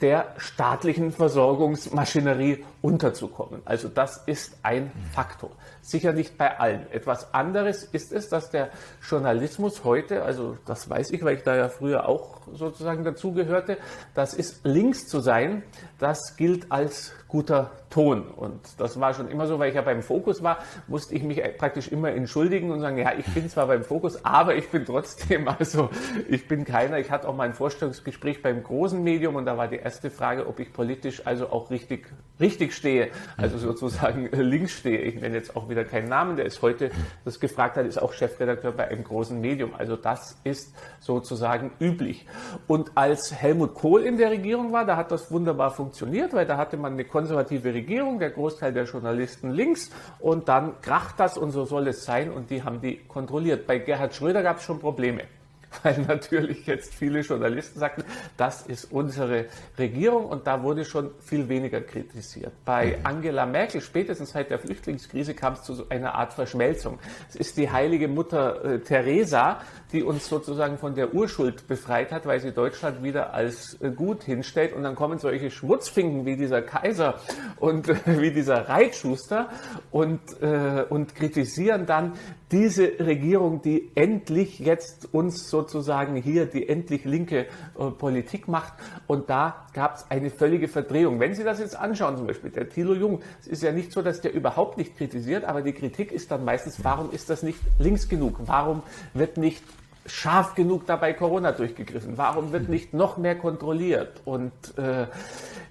der 0.00 0.34
staatlichen 0.36 1.10
Versorgungsmaschinerie 1.10 2.64
unterzukommen. 2.82 3.62
Also 3.64 3.88
das 3.88 4.18
ist 4.26 4.56
ein 4.62 4.92
Faktor. 5.12 5.50
Sicher 5.80 6.12
nicht 6.12 6.38
bei 6.38 6.58
allen. 6.60 6.90
Etwas 6.92 7.34
anderes 7.34 7.82
ist 7.82 8.12
es, 8.12 8.28
dass 8.28 8.50
der 8.50 8.70
Journalismus 9.08 9.82
heute, 9.82 10.22
also 10.22 10.56
das 10.66 10.88
weiß 10.88 11.10
ich, 11.10 11.24
weil 11.24 11.38
ich 11.38 11.42
da 11.42 11.56
ja 11.56 11.68
früher 11.68 12.08
auch 12.08 12.42
sozusagen 12.54 13.02
dazugehörte, 13.02 13.78
das 14.14 14.34
ist 14.34 14.64
links 14.64 15.08
zu 15.08 15.20
sein, 15.20 15.64
das 15.98 16.36
gilt 16.36 16.70
als 16.70 17.12
guter 17.28 17.70
Ton. 17.90 18.22
Und 18.22 18.60
das 18.78 18.98
war 19.00 19.14
schon 19.14 19.28
immer 19.28 19.46
so, 19.46 19.58
weil 19.58 19.68
ich 19.68 19.74
ja 19.74 19.82
beim 19.82 20.02
Fokus 20.02 20.42
war, 20.42 20.58
musste 20.86 21.14
ich 21.14 21.22
mich 21.22 21.42
praktisch 21.56 21.88
immer 21.88 22.10
entschuldigen 22.10 22.70
und 22.70 22.80
sagen, 22.80 22.98
ja, 22.98 23.12
ich 23.16 23.26
bin 23.26 23.48
zwar 23.48 23.66
beim 23.66 23.84
Fokus, 23.84 24.24
aber 24.24 24.56
ich 24.56 24.68
bin 24.70 24.84
trotzdem, 24.84 25.48
also 25.58 25.90
ich 26.28 26.48
bin 26.48 26.64
keiner. 26.64 26.98
Ich 26.98 27.10
hatte 27.10 27.28
auch 27.28 27.36
mein 27.36 27.54
Vorstellungsgespräch 27.54 28.42
beim 28.42 28.62
großen 28.62 29.02
Medium 29.02 29.36
und 29.36 29.46
da 29.46 29.56
war 29.56 29.68
die 29.68 29.76
erste 29.76 30.10
Frage, 30.10 30.46
ob 30.46 30.58
ich 30.58 30.72
politisch 30.72 31.26
also 31.26 31.50
auch 31.50 31.70
richtig, 31.70 32.08
richtig 32.40 32.74
stehe, 32.74 33.08
also 33.36 33.58
sozusagen 33.58 34.26
links 34.32 34.72
stehe. 34.72 35.00
Ich 35.00 35.20
nenne 35.20 35.36
jetzt 35.36 35.56
auch 35.56 35.68
wieder 35.68 35.84
keinen 35.84 36.08
Namen, 36.08 36.36
der 36.36 36.46
ist 36.46 36.62
heute, 36.62 36.90
das 37.24 37.40
gefragt 37.40 37.76
hat, 37.76 37.86
ist 37.86 38.00
auch 38.00 38.12
Chefredakteur 38.12 38.72
bei 38.72 38.88
einem 38.88 39.04
großen 39.04 39.38
Medium. 39.38 39.74
Also 39.74 39.96
das 39.96 40.36
ist 40.44 40.74
sozusagen 41.00 41.72
üblich. 41.80 42.26
Und 42.66 42.92
als 42.94 43.34
Helmut 43.34 43.74
Kohl 43.74 44.02
in 44.02 44.16
der 44.16 44.30
Regierung 44.30 44.72
war, 44.72 44.84
da 44.84 44.96
hat 44.96 45.10
das 45.10 45.30
wunderbar 45.30 45.70
funktioniert, 45.70 46.32
weil 46.32 46.46
da 46.46 46.56
hatte 46.56 46.76
man 46.76 46.92
eine 46.92 47.04
konservative 47.18 47.74
Regierung, 47.74 48.20
der 48.20 48.30
Großteil 48.30 48.72
der 48.72 48.84
Journalisten 48.84 49.50
links 49.50 49.90
und 50.20 50.48
dann 50.48 50.80
kracht 50.80 51.18
das 51.18 51.36
und 51.36 51.50
so 51.50 51.64
soll 51.64 51.88
es 51.88 52.04
sein 52.04 52.30
und 52.30 52.48
die 52.50 52.62
haben 52.62 52.80
die 52.80 52.98
kontrolliert. 53.08 53.66
Bei 53.66 53.78
Gerhard 53.78 54.14
Schröder 54.14 54.44
gab 54.44 54.58
es 54.58 54.62
schon 54.62 54.78
Probleme. 54.78 55.24
weil 55.82 55.98
natürlich 56.00 56.66
jetzt 56.66 56.94
viele 56.94 57.20
Journalisten 57.20 57.78
sagten, 57.78 58.04
das 58.36 58.62
ist 58.62 58.90
unsere 58.90 59.46
Regierung 59.78 60.26
und 60.26 60.46
da 60.46 60.62
wurde 60.62 60.84
schon 60.84 61.10
viel 61.20 61.48
weniger 61.48 61.80
kritisiert. 61.80 62.52
Bei 62.64 62.96
mhm. 62.98 63.06
Angela 63.06 63.46
Merkel, 63.46 63.80
spätestens 63.80 64.30
seit 64.30 64.50
der 64.50 64.58
Flüchtlingskrise, 64.58 65.34
kam 65.34 65.54
es 65.54 65.62
zu 65.62 65.74
so 65.74 65.88
einer 65.88 66.14
Art 66.14 66.32
Verschmelzung. 66.32 66.98
Es 67.28 67.36
ist 67.36 67.56
die 67.56 67.70
heilige 67.70 68.08
Mutter 68.08 68.64
äh, 68.64 68.78
Teresa, 68.80 69.60
die 69.92 70.02
uns 70.02 70.28
sozusagen 70.28 70.78
von 70.78 70.94
der 70.94 71.14
Urschuld 71.14 71.66
befreit 71.66 72.12
hat, 72.12 72.26
weil 72.26 72.40
sie 72.40 72.52
Deutschland 72.52 73.02
wieder 73.02 73.34
als 73.34 73.80
äh, 73.80 73.90
gut 73.90 74.24
hinstellt 74.24 74.72
und 74.72 74.82
dann 74.82 74.94
kommen 74.94 75.18
solche 75.18 75.50
Schmutzfinken 75.50 76.24
wie 76.24 76.36
dieser 76.36 76.62
Kaiser 76.62 77.20
und 77.58 77.88
äh, 77.88 77.96
wie 78.06 78.30
dieser 78.30 78.68
Reitschuster 78.68 79.48
und, 79.90 80.20
äh, 80.40 80.84
und 80.88 81.14
kritisieren 81.14 81.86
dann 81.86 82.12
diese 82.50 82.98
Regierung, 82.98 83.60
die 83.60 83.90
endlich 83.94 84.58
jetzt 84.58 85.12
uns 85.12 85.48
sozusagen 85.58 86.16
hier 86.16 86.46
die 86.46 86.68
endlich 86.68 87.04
linke 87.04 87.46
äh, 87.78 87.90
Politik 87.90 88.48
macht. 88.48 88.74
Und 89.06 89.28
da 89.28 89.66
gab 89.72 89.96
es 89.96 90.10
eine 90.10 90.30
völlige 90.30 90.68
Verdrehung. 90.68 91.20
Wenn 91.20 91.34
Sie 91.34 91.44
das 91.44 91.58
jetzt 91.58 91.76
anschauen, 91.76 92.16
zum 92.16 92.26
Beispiel 92.26 92.50
der 92.50 92.68
Thilo 92.68 92.94
Jung, 92.94 93.20
es 93.40 93.46
ist 93.46 93.62
ja 93.62 93.72
nicht 93.72 93.92
so, 93.92 94.02
dass 94.02 94.20
der 94.20 94.32
überhaupt 94.32 94.78
nicht 94.78 94.96
kritisiert, 94.96 95.44
aber 95.44 95.62
die 95.62 95.72
Kritik 95.72 96.12
ist 96.12 96.30
dann 96.30 96.44
meistens, 96.44 96.84
warum 96.84 97.10
ist 97.10 97.30
das 97.30 97.42
nicht 97.42 97.58
links 97.78 98.08
genug? 98.08 98.36
Warum 98.46 98.82
wird 99.14 99.36
nicht 99.36 99.62
scharf 100.08 100.54
genug 100.54 100.86
dabei 100.86 101.12
Corona 101.12 101.52
durchgegriffen? 101.52 102.18
Warum 102.18 102.52
wird 102.52 102.68
nicht 102.68 102.94
noch 102.94 103.16
mehr 103.16 103.36
kontrolliert? 103.36 104.22
Und 104.24 104.52
äh, 104.76 105.06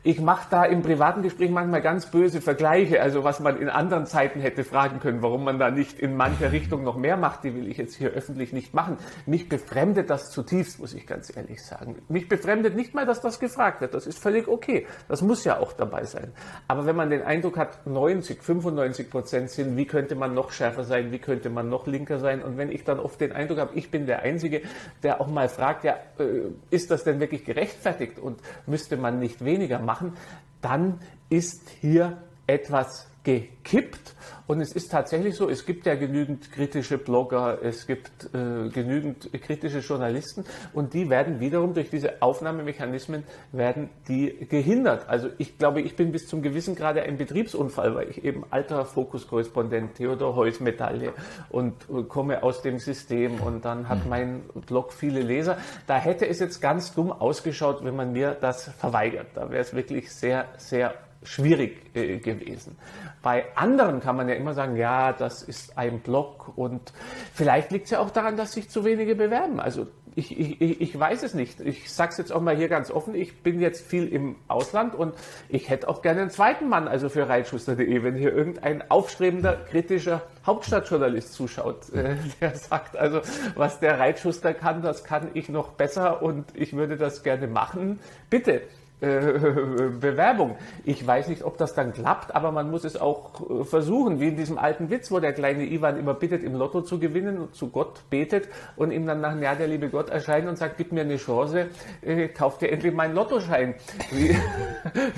ich 0.03 0.22
mache 0.22 0.48
da 0.50 0.63
im 0.63 0.84
privaten 0.84 1.22
Gespräch 1.22 1.51
manchmal 1.51 1.82
ganz 1.82 2.06
böse 2.06 2.39
Vergleiche, 2.39 3.01
also 3.01 3.24
was 3.24 3.39
man 3.39 3.60
in 3.60 3.70
anderen 3.70 4.06
Zeiten 4.06 4.39
hätte 4.39 4.63
fragen 4.63 5.00
können, 5.00 5.22
warum 5.22 5.44
man 5.44 5.60
da 5.60 5.70
nicht 5.70 6.00
in 6.00 6.15
mancher 6.15 6.51
Richtung 6.51 6.84
noch 6.84 6.96
mehr 6.96 7.17
macht, 7.17 7.44
die 7.44 7.53
will 7.53 7.67
ich 7.67 7.77
jetzt 7.77 7.96
hier 7.96 8.12
öffentlich 8.12 8.53
nicht 8.53 8.74
machen. 8.74 8.98
Mich 9.25 9.50
befremdet 9.50 10.10
das 10.10 10.32
zutiefst, 10.32 10.79
muss 10.79 10.94
ich 10.94 11.08
ganz 11.08 11.36
ehrlich 11.36 11.62
sagen. 11.62 11.98
Mich 12.08 12.29
befremdet 12.29 12.75
nicht 12.75 12.94
mal, 12.94 13.06
dass 13.06 13.20
das 13.20 13.39
gefragt 13.39 13.82
wird. 13.82 13.94
Das 13.94 14.08
ist 14.08 14.20
völlig 14.20 14.48
okay. 14.48 14.88
Das 15.10 15.22
muss 15.22 15.44
ja 15.44 15.60
auch 15.60 15.74
dabei 15.74 16.06
sein. 16.06 16.32
Aber 16.67 16.86
wenn 16.86 16.96
man 16.96 17.10
den 17.10 17.24
Eindruck 17.24 17.58
hat, 17.58 17.86
90, 17.86 18.41
95 18.41 19.10
Prozent 19.10 19.50
sind, 19.50 19.75
wie 19.75 19.86
könnte 19.86 20.15
man 20.15 20.34
noch 20.34 20.51
schärfer 20.51 20.84
sein, 20.84 21.12
wie 21.12 21.20
könnte 21.20 21.50
man 21.50 21.70
noch 21.70 21.86
linker 21.86 22.20
sein? 22.20 22.41
Und 22.41 22.58
wenn 22.58 22.72
ich 22.72 22.84
dann 22.84 23.00
oft 23.00 23.20
den 23.20 23.34
Eindruck 23.34 23.60
habe, 23.60 23.75
ich 23.75 23.91
bin 23.91 24.06
der 24.06 24.24
Einzige, 24.27 24.62
der 25.03 25.19
auch 25.19 25.27
mal 25.27 25.50
fragt, 25.50 25.84
ja, 25.84 25.98
äh, 26.19 26.51
ist 26.69 26.91
das 26.91 27.03
denn 27.03 27.19
wirklich 27.19 27.46
gerechtfertigt 27.46 28.19
und 28.19 28.39
müsste 28.65 28.98
man 28.98 29.19
nicht 29.19 29.43
weniger 29.43 29.79
machen? 29.79 29.98
machen, 29.98 30.13
dann 30.62 31.00
ist 31.29 31.69
hier 31.81 32.17
etwas 32.46 33.07
gekippt. 33.27 34.15
Und 34.48 34.62
es 34.62 34.72
ist 34.72 34.89
tatsächlich 34.89 35.36
so, 35.36 35.50
es 35.50 35.65
gibt 35.65 35.86
ja 35.86 35.96
genügend 35.96 36.50
kritische 36.53 36.98
Blogger, 36.98 37.60
es 37.62 37.86
gibt 37.86 38.34
äh, 38.34 38.69
genügend 38.69 39.29
kritische 39.41 39.79
Journalisten 39.79 40.46
und 40.72 40.93
die 40.93 41.10
werden 41.10 41.41
wiederum 41.41 41.74
durch 41.74 41.89
diese 41.89 42.22
Aufnahmemechanismen 42.22 43.25
werden 43.51 43.89
die 44.07 44.48
gehindert. 44.48 45.10
Also 45.10 45.27
ich 45.38 45.57
glaube, 45.57 45.81
ich 45.81 45.98
bin 45.98 46.13
bis 46.13 46.27
zum 46.27 46.41
gewissen 46.41 46.75
Grade 46.75 47.03
ein 47.03 47.17
Betriebsunfall, 47.17 47.93
weil 47.96 48.10
ich 48.10 48.24
eben 48.24 48.46
alter 48.50 48.86
Fokuskorrespondent 48.86 49.96
Theodor 49.96 50.38
Heuss 50.38 50.62
Medaille 50.62 51.12
und 51.50 51.74
äh, 51.89 52.03
komme 52.03 52.43
aus 52.43 52.62
dem 52.62 52.79
System 52.79 53.41
und 53.41 53.65
dann 53.65 53.89
hat 53.89 54.05
mhm. 54.05 54.10
mein 54.10 54.41
Blog 54.65 54.93
viele 54.93 55.22
Leser. 55.22 55.57
Da 55.88 55.98
hätte 55.98 56.25
es 56.25 56.39
jetzt 56.39 56.62
ganz 56.62 56.93
dumm 56.93 57.12
ausgeschaut, 57.12 57.84
wenn 57.84 57.98
man 57.98 58.13
mir 58.13 58.38
das 58.39 58.69
verweigert. 58.77 59.27
Da 59.36 59.50
wäre 59.50 59.62
es 59.62 59.74
wirklich 59.74 60.13
sehr, 60.13 60.46
sehr 60.57 60.93
schwierig 61.27 61.77
äh, 61.93 62.17
gewesen. 62.17 62.77
Bei 63.22 63.46
anderen 63.55 64.00
kann 64.00 64.15
man 64.15 64.29
ja 64.29 64.36
immer 64.36 64.53
sagen, 64.53 64.77
ja, 64.77 65.13
das 65.13 65.43
ist 65.43 65.77
ein 65.77 66.00
Blog 66.00 66.53
und 66.55 66.93
vielleicht 67.34 67.72
liegt 67.72 67.86
es 67.86 67.91
ja 67.91 68.00
auch 68.00 68.12
daran, 68.12 68.38
dass 68.38 68.53
sich 68.53 68.69
zu 68.69 68.86
wenige 68.86 69.15
bewerben. 69.15 69.60
Also 69.60 69.88
ich, 70.17 70.39
ich, 70.39 70.81
ich 70.81 71.00
weiß 71.00 71.22
es 71.22 71.36
nicht. 71.36 71.62
Ich 71.62 71.93
sage 71.93 72.12
es 72.12 72.17
jetzt 72.17 72.31
auch 72.31 72.41
mal 72.41 72.55
hier 72.55 72.69
ganz 72.69 72.89
offen. 72.89 73.13
Ich 73.13 73.43
bin 73.43 73.60
jetzt 73.60 73.86
viel 73.86 74.07
im 74.07 74.36
Ausland 74.48 74.96
und 74.96 75.13
ich 75.48 75.69
hätte 75.69 75.88
auch 75.88 76.01
gerne 76.01 76.22
einen 76.22 76.31
zweiten 76.31 76.67
Mann, 76.69 76.88
also 76.88 77.07
für 77.07 77.29
reitschuster.de, 77.29 78.01
wenn 78.01 78.15
hier 78.15 78.34
irgendein 78.34 78.89
aufstrebender, 78.89 79.57
kritischer 79.69 80.24
Hauptstadtjournalist 80.43 81.34
zuschaut, 81.34 81.93
äh, 81.93 82.15
der 82.41 82.55
sagt, 82.55 82.98
also 82.98 83.22
was 83.55 83.79
der 83.79 84.00
Reitschuster 84.00 84.55
kann, 84.55 84.81
das 84.81 85.03
kann 85.03 85.29
ich 85.36 85.50
noch 85.50 85.74
besser 85.74 86.24
und 86.24 86.46
ich 86.55 86.74
würde 86.74 86.98
das 86.98 87.22
gerne 87.22 87.46
machen. 87.46 88.00
Bitte, 88.31 88.63
Bewerbung. 88.99 90.57
Ich 90.83 91.05
weiß 91.05 91.27
nicht, 91.27 91.43
ob 91.43 91.59
das 91.59 91.75
dann 91.75 91.93
klappt, 91.93 92.35
aber 92.35 92.51
man 92.51 92.71
muss 92.71 92.83
es 92.83 92.99
auch 92.99 93.47
äh, 93.47 93.63
versuchen, 93.63 94.19
wie 94.19 94.29
in 94.29 94.37
diesem 94.37 94.57
alten 94.57 94.89
Witz, 94.89 95.11
wo 95.11 95.19
der 95.19 95.33
kleine 95.33 95.65
Ivan 95.65 95.99
immer 95.99 96.15
bittet, 96.15 96.43
im 96.43 96.55
Lotto 96.55 96.81
zu 96.81 96.97
gewinnen 96.97 97.37
und 97.37 97.55
zu 97.55 97.69
Gott 97.69 98.01
betet 98.09 98.49
und 98.75 98.89
ihm 98.89 99.05
dann 99.05 99.21
nach 99.21 99.31
einem 99.31 99.43
Jahr 99.43 99.55
der 99.55 99.67
liebe 99.67 99.89
Gott 99.89 100.09
erscheint 100.09 100.47
und 100.47 100.57
sagt, 100.57 100.77
gib 100.77 100.91
mir 100.93 101.01
eine 101.01 101.17
Chance, 101.17 101.67
äh, 102.01 102.27
kauf 102.29 102.57
dir 102.57 102.71
endlich 102.71 102.91
meinen 102.91 103.13
Lottoschein. 103.13 103.75
Wie, 104.11 104.35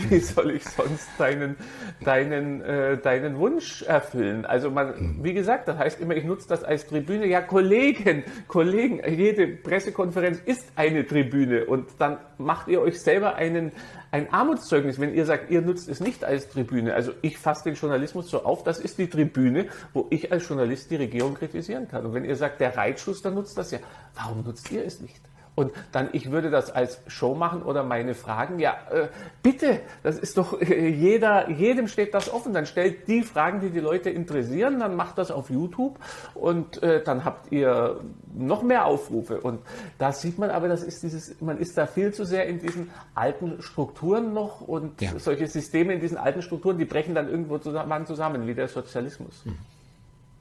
wie 0.10 0.20
soll 0.20 0.52
ich 0.52 0.66
sonst 0.66 1.08
deinen, 1.18 1.56
deinen, 2.04 2.62
äh, 2.62 2.98
deinen 2.98 3.38
Wunsch 3.38 3.84
erfüllen? 3.84 4.46
Also 4.46 4.72
man, 4.72 5.20
wie 5.24 5.34
gesagt, 5.34 5.70
das 5.70 5.78
heißt 5.78 6.02
immer, 6.02 6.16
ich 6.16 6.26
nutze 6.26 6.50
das 6.50 6.66
als 6.66 6.86
Tribüne. 6.88 7.28
Ja, 7.28 7.42
Kollegen, 7.42 8.26
Kollegen, 8.48 9.02
jede 9.08 9.48
Pressekonferenz 9.48 10.40
ist 10.46 10.70
eine 10.76 11.08
Tribüne 11.08 11.66
und 11.66 11.88
dann 12.00 12.18
macht 12.38 12.68
ihr 12.68 12.82
euch 12.82 13.00
selber 13.00 13.36
einen 13.36 13.69
ein, 14.12 14.32
Armutszeugnis, 14.34 15.00
wenn 15.00 15.14
ihr 15.14 15.26
sagt, 15.26 15.50
ihr 15.50 15.62
nutzt 15.62 15.90
es 15.90 16.00
nicht 16.00 16.24
als 16.24 16.50
Tribüne. 16.50 16.94
Also 16.94 17.14
ich 17.22 17.38
fasse 17.38 17.66
den 17.66 17.76
Journalismus 17.76 18.30
so 18.30 18.44
auf, 18.44 18.64
das 18.64 18.80
ist 18.80 18.98
die 18.98 19.10
Tribüne, 19.10 19.68
wo 19.94 20.08
ich 20.10 20.32
als 20.32 20.48
Journalist 20.48 20.92
die 20.92 20.96
Regierung 20.96 21.36
kritisieren 21.36 21.88
kann. 21.88 22.06
Und 22.06 22.14
wenn 22.14 22.26
ihr 22.26 22.36
sagt, 22.36 22.62
der 22.62 22.76
Reitschuster 22.76 23.32
nutzt 23.32 23.58
das 23.58 23.72
ja, 23.72 23.80
warum 24.16 24.44
nutzt 24.44 24.72
ihr 24.72 24.86
es 24.86 25.00
nicht? 25.00 25.22
Und 25.60 25.74
dann, 25.92 26.08
ich 26.14 26.32
würde 26.32 26.50
das 26.50 26.72
als 26.72 27.02
Show 27.08 27.36
machen 27.36 27.64
oder 27.64 27.84
meine 27.84 28.14
Fragen. 28.14 28.60
Ja, 28.60 28.78
äh, 28.92 29.10
bitte, 29.44 29.82
das 30.04 30.18
ist 30.18 30.38
doch, 30.38 30.62
äh, 30.62 30.88
jeder, 30.88 31.50
jedem 31.50 31.90
steht 31.90 32.14
das 32.14 32.32
offen. 32.32 32.54
Dann 32.54 32.66
stellt 32.66 33.10
die 33.10 33.24
Fragen, 33.24 33.60
die 33.60 33.70
die 33.70 33.82
Leute 33.82 34.10
interessieren, 34.10 34.80
dann 34.80 34.96
macht 34.96 35.18
das 35.18 35.32
auf 35.32 35.50
YouTube 35.50 36.00
und 36.34 36.82
äh, 36.82 37.04
dann 37.04 37.26
habt 37.26 37.52
ihr 37.52 38.00
noch 38.34 38.64
mehr 38.64 38.86
Aufrufe. 38.86 39.42
Und 39.42 39.60
da 39.98 40.14
sieht 40.14 40.40
man 40.40 40.50
aber, 40.50 40.70
das 40.70 40.82
ist 40.82 41.04
dieses, 41.04 41.42
man 41.42 41.58
ist 41.58 41.78
da 41.78 41.88
viel 41.88 42.14
zu 42.14 42.24
sehr 42.24 42.46
in 42.46 42.60
diesen 42.60 42.90
alten 43.14 43.62
Strukturen 43.62 44.34
noch 44.34 44.62
und 44.62 45.02
ja. 45.02 45.12
solche 45.20 45.48
Systeme 45.48 45.94
in 45.94 46.00
diesen 46.00 46.16
alten 46.16 46.42
Strukturen, 46.42 46.78
die 46.78 46.86
brechen 46.86 47.14
dann 47.14 47.28
irgendwo 47.28 47.58
zusammen, 47.58 48.06
zusammen 48.06 48.48
wie 48.48 48.54
der 48.54 48.70
Sozialismus. 48.70 49.44
Mhm. 49.44 49.58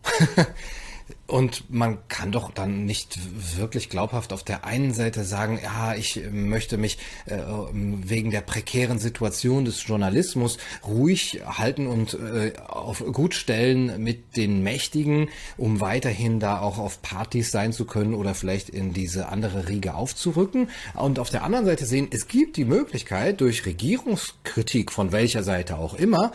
Und 1.31 1.69
man 1.69 1.99
kann 2.09 2.33
doch 2.33 2.51
dann 2.51 2.87
nicht 2.87 3.19
wirklich 3.59 3.91
glaubhaft 3.91 4.33
auf 4.33 4.45
der 4.45 4.65
einen 4.65 4.95
Seite 4.95 5.25
sagen, 5.25 5.61
ja, 5.63 5.95
ich 5.95 6.23
möchte 6.33 6.79
mich 6.79 6.97
äh, 7.27 7.37
wegen 7.73 8.31
der 8.31 8.41
prekären 8.41 8.99
Situation 8.99 9.67
des 9.67 9.87
Journalismus 9.87 10.57
ruhig 10.87 11.43
halten 11.45 11.87
und 11.87 12.15
äh, 12.15 12.55
auf 12.67 13.05
gut 13.13 13.35
stellen 13.35 14.03
mit 14.03 14.39
den 14.39 14.63
Mächtigen, 14.63 15.29
um 15.59 15.83
weiterhin 15.83 16.41
da 16.41 16.61
auch 16.61 16.79
auf 16.79 17.03
Partys 17.03 17.51
sein 17.51 17.75
zu 17.75 17.85
können 17.85 18.15
oder 18.15 18.35
vielleicht 18.35 18.71
in 18.71 18.95
diese 18.95 19.29
andere 19.29 19.69
Riege 19.69 19.97
aufzurücken. 19.97 20.71
Und 20.95 21.19
auf 21.19 21.29
der 21.29 21.45
anderen 21.45 21.67
Seite 21.67 21.85
sehen, 21.85 22.09
es 22.11 22.29
gibt 22.29 22.57
die 22.57 22.65
Möglichkeit, 22.65 23.43
durch 23.43 23.67
Regierungskritik 23.67 24.91
von 24.91 25.13
welcher 25.13 25.43
Seite 25.43 25.77
auch 25.77 25.93
immer, 25.93 26.33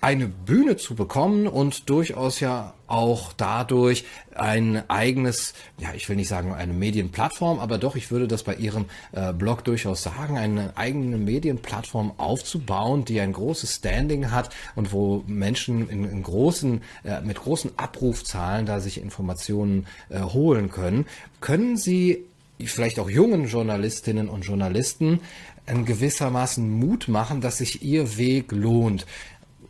eine 0.00 0.28
Bühne 0.28 0.76
zu 0.76 0.94
bekommen 0.94 1.48
und 1.48 1.90
durchaus 1.90 2.38
ja 2.38 2.74
auch 2.86 3.32
dadurch 3.32 4.04
ein 4.38 4.88
eigenes, 4.88 5.54
ja, 5.78 5.88
ich 5.94 6.08
will 6.08 6.16
nicht 6.16 6.28
sagen 6.28 6.54
eine 6.54 6.72
Medienplattform, 6.72 7.58
aber 7.58 7.78
doch, 7.78 7.96
ich 7.96 8.10
würde 8.10 8.28
das 8.28 8.42
bei 8.42 8.54
Ihrem 8.54 8.86
äh, 9.12 9.32
Blog 9.32 9.64
durchaus 9.64 10.02
sagen, 10.02 10.36
eine 10.38 10.76
eigene 10.76 11.16
Medienplattform 11.16 12.12
aufzubauen, 12.18 13.04
die 13.04 13.20
ein 13.20 13.32
großes 13.32 13.76
Standing 13.76 14.30
hat 14.30 14.50
und 14.74 14.92
wo 14.92 15.22
Menschen 15.26 15.88
in, 15.88 16.04
in 16.04 16.22
großen, 16.22 16.82
äh, 17.04 17.20
mit 17.20 17.40
großen 17.40 17.72
Abrufzahlen 17.76 18.66
da 18.66 18.80
sich 18.80 19.00
Informationen 19.00 19.86
äh, 20.08 20.20
holen 20.20 20.70
können. 20.70 21.06
Können 21.40 21.76
Sie 21.76 22.24
vielleicht 22.64 22.98
auch 22.98 23.10
jungen 23.10 23.48
Journalistinnen 23.48 24.28
und 24.28 24.42
Journalisten 24.42 25.20
in 25.66 25.84
gewissermaßen 25.84 26.68
Mut 26.68 27.08
machen, 27.08 27.40
dass 27.40 27.58
sich 27.58 27.82
ihr 27.82 28.16
Weg 28.16 28.52
lohnt 28.52 29.04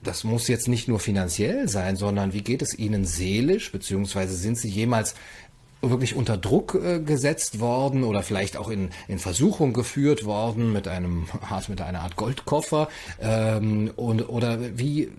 das 0.07 0.25
muss 0.25 0.49
jetzt 0.49 0.69
nicht 0.69 0.89
nur 0.89 1.01
finanziell 1.01 1.69
sein, 1.69 1.97
sondern 1.97 2.33
wie 2.33 2.43
geht 2.43 2.63
es 2.63 2.79
Ihnen 2.79 3.05
seelisch, 3.05 3.73
beziehungsweise 3.73 4.35
sind 4.37 4.57
Sie 4.57 4.69
jemals 4.69 5.15
wirklich 5.91 6.15
unter 6.17 6.37
Druck 6.37 6.75
äh, 6.75 7.01
gesetzt 7.01 7.61
worden 7.61 8.05
oder 8.05 8.23
vielleicht 8.23 8.57
auch 8.57 8.69
in, 8.69 8.91
in 9.09 9.19
Versuchung 9.19 9.73
geführt 9.73 10.25
worden 10.25 10.73
mit 10.73 10.89
einem 10.89 11.27
mit 11.69 11.81
einer 11.81 12.01
Art 12.01 12.17
Goldkoffer 12.17 12.89
ähm, 13.21 13.91
und 13.97 14.29
oder 14.29 14.59
wie 14.79 15.11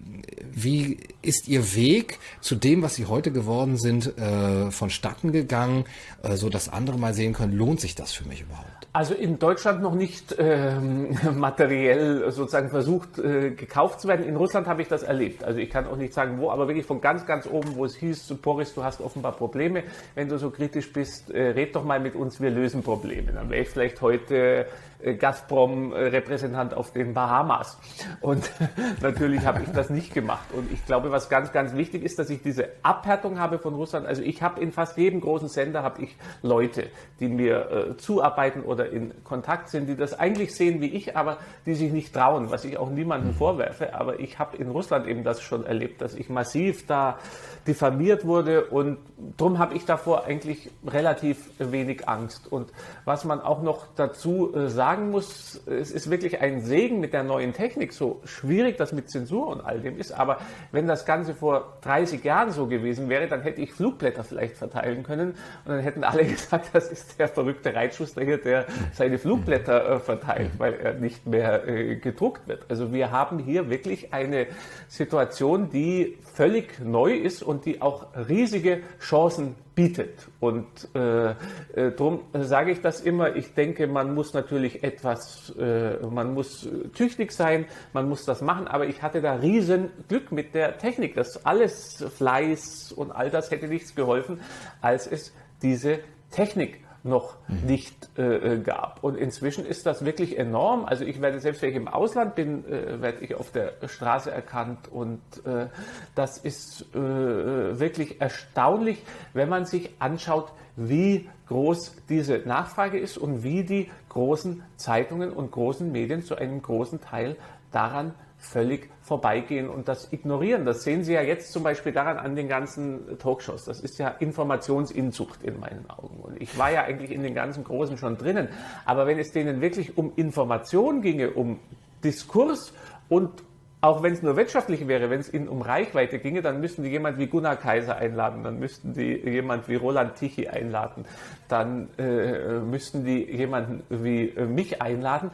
wie 0.51 0.97
ist 1.21 1.47
Ihr 1.47 1.75
Weg 1.75 2.19
zu 2.41 2.55
dem, 2.55 2.81
was 2.81 2.95
Sie 2.95 3.05
heute 3.05 3.31
geworden 3.31 3.77
sind, 3.77 4.17
äh, 4.17 4.71
vonstatten 4.71 5.31
gegangen, 5.31 5.85
äh, 6.23 6.35
so 6.35 6.49
dass 6.49 6.69
andere 6.69 6.97
mal 6.97 7.13
sehen 7.13 7.33
können, 7.33 7.53
lohnt 7.53 7.79
sich 7.79 7.95
das 7.95 8.11
für 8.11 8.27
mich 8.27 8.41
überhaupt? 8.41 8.87
Also 8.93 9.13
in 9.13 9.37
Deutschland 9.37 9.83
noch 9.83 9.93
nicht 9.93 10.35
ähm, 10.39 11.15
materiell 11.35 12.31
sozusagen 12.31 12.71
versucht 12.71 13.19
äh, 13.19 13.51
gekauft 13.51 14.01
zu 14.01 14.07
werden. 14.07 14.25
In 14.25 14.35
Russland 14.35 14.65
habe 14.65 14.81
ich 14.81 14.87
das 14.87 15.03
erlebt. 15.03 15.43
Also 15.43 15.59
ich 15.59 15.69
kann 15.69 15.85
auch 15.85 15.97
nicht 15.97 16.15
sagen 16.15 16.39
wo, 16.39 16.49
aber 16.49 16.67
wirklich 16.67 16.87
von 16.87 17.01
ganz, 17.01 17.27
ganz 17.27 17.45
oben, 17.45 17.75
wo 17.75 17.85
es 17.85 17.95
hieß, 17.95 18.33
Boris, 18.41 18.73
du 18.73 18.83
hast 18.83 19.01
offenbar 19.01 19.33
Probleme. 19.33 19.83
Wenn 20.15 20.29
du 20.29 20.39
so 20.39 20.49
kritisch 20.57 20.91
bist, 20.91 21.29
äh, 21.29 21.51
red 21.51 21.75
doch 21.75 21.83
mal 21.83 21.99
mit 21.99 22.15
uns, 22.15 22.41
wir 22.41 22.49
lösen 22.49 22.83
Probleme. 22.83 23.31
Dann 23.31 23.49
wäre 23.49 23.61
ich 23.61 23.69
vielleicht 23.69 24.01
heute 24.01 24.65
Gazprom-Repräsentant 25.03 26.73
auf 26.73 26.91
den 26.91 27.13
Bahamas. 27.13 27.77
Und 28.21 28.51
natürlich 29.01 29.45
habe 29.45 29.61
ich 29.63 29.71
das 29.71 29.89
nicht 29.89 30.13
gemacht. 30.13 30.47
Und 30.53 30.71
ich 30.71 30.85
glaube, 30.85 31.11
was 31.11 31.29
ganz, 31.29 31.51
ganz 31.51 31.75
wichtig 31.75 32.03
ist, 32.03 32.19
dass 32.19 32.29
ich 32.29 32.41
diese 32.41 32.69
Abhärtung 32.83 33.39
habe 33.39 33.59
von 33.59 33.75
Russland. 33.75 34.07
Also 34.07 34.21
ich 34.21 34.41
habe 34.41 34.59
in 34.61 34.71
fast 34.71 34.97
jedem 34.97 35.21
großen 35.21 35.49
Sender 35.49 35.83
habe 35.83 36.01
ich 36.01 36.15
Leute, 36.41 36.87
die 37.19 37.27
mir 37.27 37.71
äh, 37.71 37.97
zuarbeiten 37.97 38.63
oder 38.63 38.89
in 38.89 39.13
Kontakt 39.23 39.69
sind, 39.69 39.87
die 39.87 39.95
das 39.95 40.17
eigentlich 40.17 40.55
sehen 40.55 40.81
wie 40.81 40.87
ich, 40.87 41.15
aber 41.15 41.37
die 41.65 41.75
sich 41.75 41.91
nicht 41.91 42.13
trauen, 42.13 42.49
was 42.49 42.65
ich 42.65 42.77
auch 42.77 42.89
niemandem 42.89 43.31
mhm. 43.31 43.35
vorwerfe. 43.35 43.93
Aber 43.93 44.19
ich 44.19 44.39
habe 44.39 44.57
in 44.57 44.69
Russland 44.69 45.07
eben 45.07 45.23
das 45.23 45.41
schon 45.41 45.65
erlebt, 45.65 46.01
dass 46.01 46.15
ich 46.15 46.29
massiv 46.29 46.87
da 46.87 47.19
diffamiert 47.67 48.25
wurde 48.25 48.65
und 48.65 48.97
darum 49.37 49.59
habe 49.59 49.75
ich 49.75 49.85
davor 49.85 50.25
eigentlich 50.25 50.71
relativ 50.85 51.49
wenig 51.59 52.07
Angst. 52.07 52.51
Und 52.51 52.71
was 53.05 53.25
man 53.25 53.41
auch 53.41 53.61
noch 53.61 53.87
dazu 53.95 54.55
äh, 54.55 54.69
sagen 54.87 55.11
muss, 55.11 55.59
es 55.65 55.91
ist 55.91 56.09
wirklich 56.09 56.39
ein 56.39 56.61
Segen 56.61 57.01
mit 57.01 57.11
der 57.11 57.23
neuen 57.23 57.51
Technik, 57.51 57.91
so 57.91 58.21
schwierig 58.23 58.77
das 58.77 58.93
mit 58.93 59.09
Zensur 59.09 59.47
und 59.47 59.59
all 59.59 59.81
dem 59.81 59.99
ist, 59.99 60.13
aber 60.13 60.37
wenn 60.71 60.87
das 60.87 61.05
Ganze 61.05 61.35
vor 61.35 61.77
30 61.81 62.23
Jahren 62.23 62.51
so 62.51 62.67
gewesen 62.67 63.09
wäre, 63.09 63.27
dann 63.27 63.41
hätte 63.41 63.59
ich 63.59 63.73
Flugblätter 63.73 64.23
vielleicht 64.23 64.55
verteilen 64.55 65.03
können 65.03 65.31
und 65.65 65.71
dann 65.73 65.81
hätten 65.81 66.05
alle 66.05 66.23
gesagt, 66.35 66.69
das 66.71 66.89
ist 66.89 67.19
der 67.19 67.27
verrückte 67.27 67.75
Reitschuster 67.75 68.23
hier, 68.23 68.37
der 68.37 68.65
seine 68.93 69.17
Flugblätter 69.17 69.95
äh, 69.95 69.99
verteilt, 69.99 70.51
weil 70.57 70.75
er 70.75 70.93
nicht 70.93 71.27
mehr 71.27 71.67
äh, 71.67 71.97
gedruckt 71.97 72.47
wird. 72.47 72.63
Also 72.69 72.93
wir 72.93 73.11
haben 73.11 73.39
hier 73.39 73.69
wirklich 73.69 74.13
eine 74.13 74.47
Situation, 74.87 75.69
die 75.69 76.17
völlig 76.37 76.79
neu 76.79 77.15
ist 77.15 77.41
und 77.41 77.65
die 77.65 77.81
auch 77.81 78.05
riesige 78.29 78.81
Chancen 78.99 79.55
bietet. 79.73 80.27
Und 80.39 80.67
äh, 80.93 81.31
äh, 81.31 81.35
darum 81.73 82.21
sage 82.33 82.71
ich 82.71 82.81
das 82.81 83.01
immer. 83.01 83.35
Ich 83.35 83.55
denke, 83.55 83.87
man 83.87 84.13
muss 84.13 84.35
natürlich 84.35 84.83
etwas, 84.83 85.51
äh, 85.57 85.97
man 86.05 86.35
muss 86.35 86.69
tüchtig 86.93 87.31
sein, 87.31 87.65
man 87.91 88.07
muss 88.07 88.23
das 88.23 88.41
machen. 88.41 88.67
Aber 88.67 88.85
ich 88.85 89.01
hatte 89.01 89.19
da 89.19 89.33
riesen 89.33 89.89
Glück 90.09 90.31
mit 90.31 90.53
der 90.53 90.77
Technik. 90.77 91.15
Das 91.15 91.43
alles 91.43 92.05
Fleiß 92.15 92.91
und 92.91 93.11
all 93.11 93.31
das 93.31 93.49
hätte 93.49 93.67
nichts 93.67 93.95
geholfen, 93.95 94.39
als 94.79 95.07
es 95.07 95.33
diese 95.63 95.99
Technik 96.29 96.86
noch 97.07 97.35
mhm. 97.47 97.65
nicht 97.65 98.09
äh, 98.17 98.55
äh, 98.55 98.59
gab. 98.59 99.03
Und 99.03 99.15
inzwischen 99.15 99.65
ist 99.65 99.85
das 99.85 100.05
wirklich 100.05 100.37
enorm. 100.37 100.85
Also 100.85 101.05
ich 101.05 101.21
werde, 101.21 101.39
selbst 101.39 101.61
wenn 101.61 101.71
ich 101.71 101.75
im 101.75 101.87
Ausland 101.87 102.35
bin, 102.35 102.65
äh, 102.65 103.01
werde 103.01 103.23
ich 103.23 103.35
auf 103.35 103.51
der 103.51 103.73
Straße 103.85 104.31
erkannt. 104.31 104.87
Und 104.91 105.21
äh, 105.45 105.67
das 106.15 106.37
ist 106.37 106.85
äh, 106.93 106.99
wirklich 106.99 108.21
erstaunlich, 108.21 109.01
wenn 109.33 109.49
man 109.49 109.65
sich 109.65 109.89
anschaut, 109.99 110.51
wie 110.75 111.27
groß 111.47 111.95
diese 112.09 112.39
Nachfrage 112.45 112.99
ist 112.99 113.17
und 113.17 113.43
wie 113.43 113.63
die 113.63 113.89
großen 114.09 114.63
Zeitungen 114.75 115.31
und 115.31 115.51
großen 115.51 115.91
Medien 115.91 116.21
zu 116.21 116.35
einem 116.35 116.61
großen 116.61 117.01
Teil 117.01 117.35
daran 117.71 118.13
völlig 118.37 118.89
vorbeigehen 119.01 119.67
und 119.67 119.87
das 119.87 120.11
ignorieren. 120.13 120.65
Das 120.65 120.83
sehen 120.83 121.03
Sie 121.03 121.13
ja 121.13 121.21
jetzt 121.21 121.51
zum 121.51 121.63
Beispiel 121.63 121.91
daran 121.91 122.17
an 122.17 122.35
den 122.35 122.47
ganzen 122.47 123.17
Talkshows. 123.17 123.65
Das 123.65 123.79
ist 123.79 123.97
ja 123.97 124.09
Informationsinzucht 124.09 125.43
in 125.43 125.59
meinen 125.59 125.89
Augen. 125.89 126.19
Und 126.21 126.41
ich 126.41 126.57
war 126.57 126.71
ja 126.71 126.83
eigentlich 126.83 127.11
in 127.11 127.23
den 127.23 127.33
ganzen 127.33 127.63
Großen 127.63 127.97
schon 127.97 128.17
drinnen. 128.17 128.49
Aber 128.85 129.07
wenn 129.07 129.17
es 129.17 129.31
denen 129.31 129.61
wirklich 129.61 129.97
um 129.97 130.13
Information 130.15 131.01
ginge, 131.01 131.31
um 131.31 131.59
Diskurs 132.03 132.73
und 133.09 133.43
auch 133.79 134.01
wenn 134.01 134.13
es 134.13 134.23
nur 134.23 134.35
wirtschaftlich 134.35 134.87
wäre, 134.87 135.09
wenn 135.11 135.19
es 135.19 135.31
ihnen 135.31 135.47
um 135.47 135.61
Reichweite 135.61 136.17
ginge, 136.17 136.41
dann 136.41 136.59
müssten 136.59 136.83
die 136.83 136.89
jemand 136.89 137.19
wie 137.19 137.27
Gunnar 137.27 137.57
Kaiser 137.57 137.95
einladen, 137.95 138.43
dann 138.43 138.57
müssten 138.57 138.93
die 138.93 139.13
jemand 139.17 139.69
wie 139.69 139.75
Roland 139.75 140.15
Tichy 140.15 140.47
einladen, 140.47 141.05
dann 141.47 141.87
äh, 141.99 142.59
müssten 142.59 143.05
die 143.05 143.23
jemanden 143.23 143.83
wie 143.89 144.29
äh, 144.29 144.45
mich 144.45 144.81
einladen. 144.81 145.29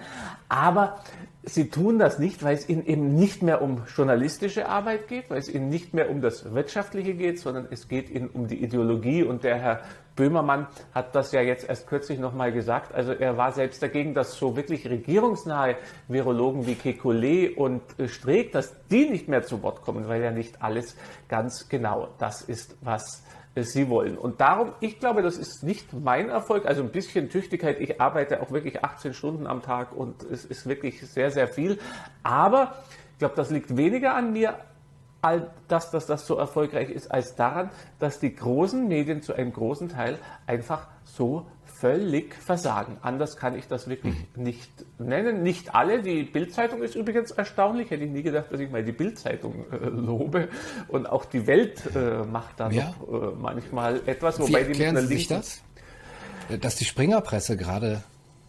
Aber 0.49 0.99
sie 1.43 1.69
tun 1.69 1.99
das 1.99 2.19
nicht, 2.19 2.43
weil 2.43 2.55
es 2.55 2.67
ihnen 2.69 2.85
eben 2.85 3.15
nicht 3.15 3.43
mehr 3.43 3.61
um 3.61 3.83
journalistische 3.95 4.67
Arbeit 4.69 5.07
geht, 5.07 5.29
weil 5.29 5.39
es 5.39 5.49
ihnen 5.49 5.69
nicht 5.69 5.93
mehr 5.93 6.09
um 6.09 6.21
das 6.21 6.53
Wirtschaftliche 6.53 7.13
geht, 7.13 7.39
sondern 7.39 7.67
es 7.69 7.87
geht 7.87 8.09
ihnen 8.09 8.29
um 8.29 8.47
die 8.47 8.63
Ideologie. 8.63 9.23
Und 9.23 9.43
der 9.43 9.57
Herr 9.57 9.81
Böhmermann 10.15 10.67
hat 10.93 11.15
das 11.15 11.31
ja 11.31 11.41
jetzt 11.41 11.67
erst 11.67 11.87
kürzlich 11.87 12.19
nochmal 12.19 12.51
gesagt. 12.53 12.93
Also 12.93 13.11
er 13.11 13.37
war 13.37 13.51
selbst 13.51 13.83
dagegen, 13.83 14.13
dass 14.13 14.37
so 14.37 14.55
wirklich 14.55 14.89
regierungsnahe 14.89 15.75
Virologen 16.07 16.65
wie 16.65 16.75
Kekulé 16.75 17.55
und 17.55 17.81
Streeck, 18.05 18.51
dass 18.53 18.75
die 18.87 19.09
nicht 19.09 19.27
mehr 19.27 19.43
zu 19.43 19.61
Wort 19.63 19.81
kommen, 19.81 20.07
weil 20.07 20.23
ja 20.23 20.31
nicht 20.31 20.61
alles 20.61 20.95
ganz 21.27 21.67
genau 21.67 22.09
das 22.19 22.41
ist, 22.41 22.77
was 22.81 23.23
sie 23.55 23.89
wollen. 23.89 24.17
Und 24.17 24.41
darum, 24.41 24.73
ich 24.79 24.99
glaube, 24.99 25.21
das 25.21 25.37
ist 25.37 25.63
nicht 25.63 25.93
mein 25.93 26.29
Erfolg, 26.29 26.65
also 26.65 26.81
ein 26.81 26.91
bisschen 26.91 27.29
Tüchtigkeit. 27.29 27.79
Ich 27.79 28.01
arbeite 28.01 28.41
auch 28.41 28.51
wirklich 28.51 28.83
18 28.83 29.13
Stunden 29.13 29.45
am 29.45 29.61
Tag 29.61 29.95
und 29.95 30.23
es 30.23 30.43
ist 30.43 30.67
wirklich 30.67 31.01
sehr, 31.07 31.29
sehr 31.29 31.47
viel. 31.47 31.77
Aber 32.23 32.75
ich 33.11 33.19
glaube, 33.19 33.35
das 33.35 33.51
liegt 33.51 33.77
weniger 33.77 34.15
an 34.15 34.33
mir, 34.33 34.57
all 35.21 35.51
das, 35.67 35.91
dass 35.91 36.05
das 36.05 36.27
so 36.27 36.35
erfolgreich 36.37 36.89
ist, 36.89 37.09
als 37.09 37.35
daran, 37.35 37.69
dass 37.99 38.19
die 38.19 38.35
großen 38.35 38.87
Medien 38.87 39.21
zu 39.21 39.33
einem 39.33 39.53
großen 39.53 39.87
Teil 39.87 40.19
einfach 40.47 40.87
so 41.03 41.45
völlig 41.83 42.33
versagen. 42.35 42.95
Anders 43.01 43.35
kann 43.35 43.57
ich 43.57 43.67
das 43.67 43.89
wirklich 43.89 44.15
mhm. 44.15 44.43
nicht 44.43 44.71
nennen. 44.99 45.43
Nicht 45.43 45.75
alle. 45.75 46.01
Die 46.01 46.23
Bildzeitung 46.23 46.81
ist 46.81 46.95
übrigens 46.95 47.31
erstaunlich. 47.31 47.91
Hätte 47.91 48.05
ich 48.05 48.09
nie 48.09 48.23
gedacht, 48.23 48.45
dass 48.51 48.61
ich 48.61 48.71
mal 48.71 48.85
die 48.85 48.93
Bildzeitung 48.93 49.65
äh, 49.69 49.89
lobe. 49.89 50.47
Und 50.87 51.07
auch 51.07 51.25
die 51.25 51.45
Welt 51.45 51.93
äh, 51.93 52.23
macht 52.23 52.61
da 52.61 52.69
ja. 52.69 52.85
noch 52.85 53.33
äh, 53.33 53.35
manchmal 53.35 54.01
etwas. 54.05 54.39
Wobei 54.39 54.65
Wie 54.65 54.69
erklären 54.69 54.95
die 54.95 55.01
Sie 55.01 55.07
sich 55.07 55.27
das? 55.27 55.61
Dass 56.61 56.77
die 56.77 56.85
Springerpresse 56.85 57.57
gerade 57.57 58.01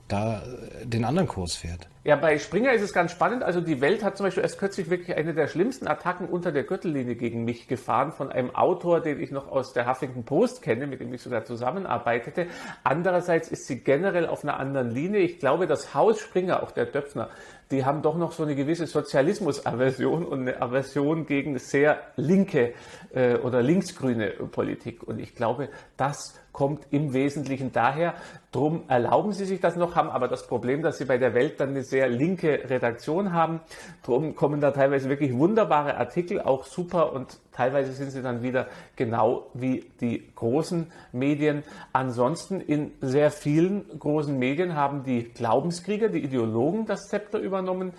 da 0.08 0.42
äh, 0.42 0.86
den 0.86 1.04
anderen 1.04 1.28
Kurs 1.28 1.56
fährt. 1.56 1.88
Ja, 2.04 2.16
bei 2.16 2.38
Springer 2.38 2.74
ist 2.74 2.82
es 2.82 2.92
ganz 2.92 3.12
spannend. 3.12 3.42
Also 3.42 3.62
die 3.62 3.80
Welt 3.80 4.04
hat 4.04 4.18
zum 4.18 4.26
Beispiel 4.26 4.42
erst 4.42 4.58
kürzlich 4.58 4.90
wirklich 4.90 5.16
eine 5.16 5.32
der 5.32 5.46
schlimmsten 5.46 5.88
Attacken 5.88 6.28
unter 6.28 6.52
der 6.52 6.64
Gürtellinie 6.64 7.14
gegen 7.14 7.44
mich 7.44 7.66
gefahren 7.66 8.12
von 8.12 8.30
einem 8.30 8.54
Autor, 8.54 9.00
den 9.00 9.20
ich 9.20 9.30
noch 9.30 9.50
aus 9.50 9.72
der 9.72 9.88
Huffington 9.88 10.24
Post 10.24 10.60
kenne, 10.60 10.86
mit 10.86 11.00
dem 11.00 11.14
ich 11.14 11.22
sogar 11.22 11.46
zusammenarbeitete. 11.46 12.46
Andererseits 12.82 13.48
ist 13.48 13.66
sie 13.66 13.80
generell 13.80 14.26
auf 14.26 14.44
einer 14.44 14.60
anderen 14.60 14.90
Linie. 14.90 15.20
Ich 15.20 15.38
glaube, 15.38 15.66
das 15.66 15.94
Haus 15.94 16.20
Springer, 16.20 16.62
auch 16.62 16.72
der 16.72 16.84
Döpfner, 16.84 17.30
die 17.70 17.86
haben 17.86 18.02
doch 18.02 18.18
noch 18.18 18.32
so 18.32 18.42
eine 18.42 18.54
gewisse 18.54 18.86
Sozialismus-Aversion 18.86 20.26
und 20.26 20.42
eine 20.42 20.60
Aversion 20.60 21.24
gegen 21.24 21.58
sehr 21.58 22.02
linke 22.16 22.74
äh, 23.14 23.36
oder 23.36 23.62
linksgrüne 23.62 24.28
Politik. 24.52 25.02
Und 25.02 25.18
ich 25.18 25.34
glaube, 25.34 25.70
das 25.96 26.38
kommt 26.54 26.86
im 26.90 27.12
Wesentlichen 27.12 27.72
daher. 27.72 28.14
Drum 28.52 28.84
erlauben 28.86 29.32
sie 29.32 29.44
sich 29.44 29.60
das 29.60 29.74
noch, 29.74 29.96
haben 29.96 30.08
aber 30.08 30.28
das 30.28 30.46
Problem, 30.46 30.82
dass 30.82 30.96
sie 30.96 31.04
bei 31.04 31.18
der 31.18 31.34
Welt 31.34 31.58
dann 31.58 31.70
eine 31.70 31.82
sehr 31.82 32.08
linke 32.08 32.70
Redaktion 32.70 33.32
haben. 33.32 33.60
Drum 34.04 34.36
kommen 34.36 34.60
da 34.60 34.70
teilweise 34.70 35.10
wirklich 35.10 35.34
wunderbare 35.34 35.96
Artikel, 35.96 36.40
auch 36.40 36.64
super 36.64 37.12
und 37.12 37.40
teilweise 37.52 37.92
sind 37.92 38.12
sie 38.12 38.22
dann 38.22 38.42
wieder 38.42 38.68
genau 38.94 39.50
wie 39.52 39.84
die 40.00 40.32
großen 40.34 40.86
Medien. 41.10 41.64
Ansonsten 41.92 42.60
in 42.60 42.92
sehr 43.00 43.32
vielen 43.32 43.98
großen 43.98 44.38
Medien 44.38 44.76
haben 44.76 45.02
die 45.02 45.24
Glaubenskrieger, 45.24 46.08
die 46.08 46.22
Ideologen 46.22 46.86
das 46.86 47.08
Zepter 47.08 47.40
übernommen 47.40 47.92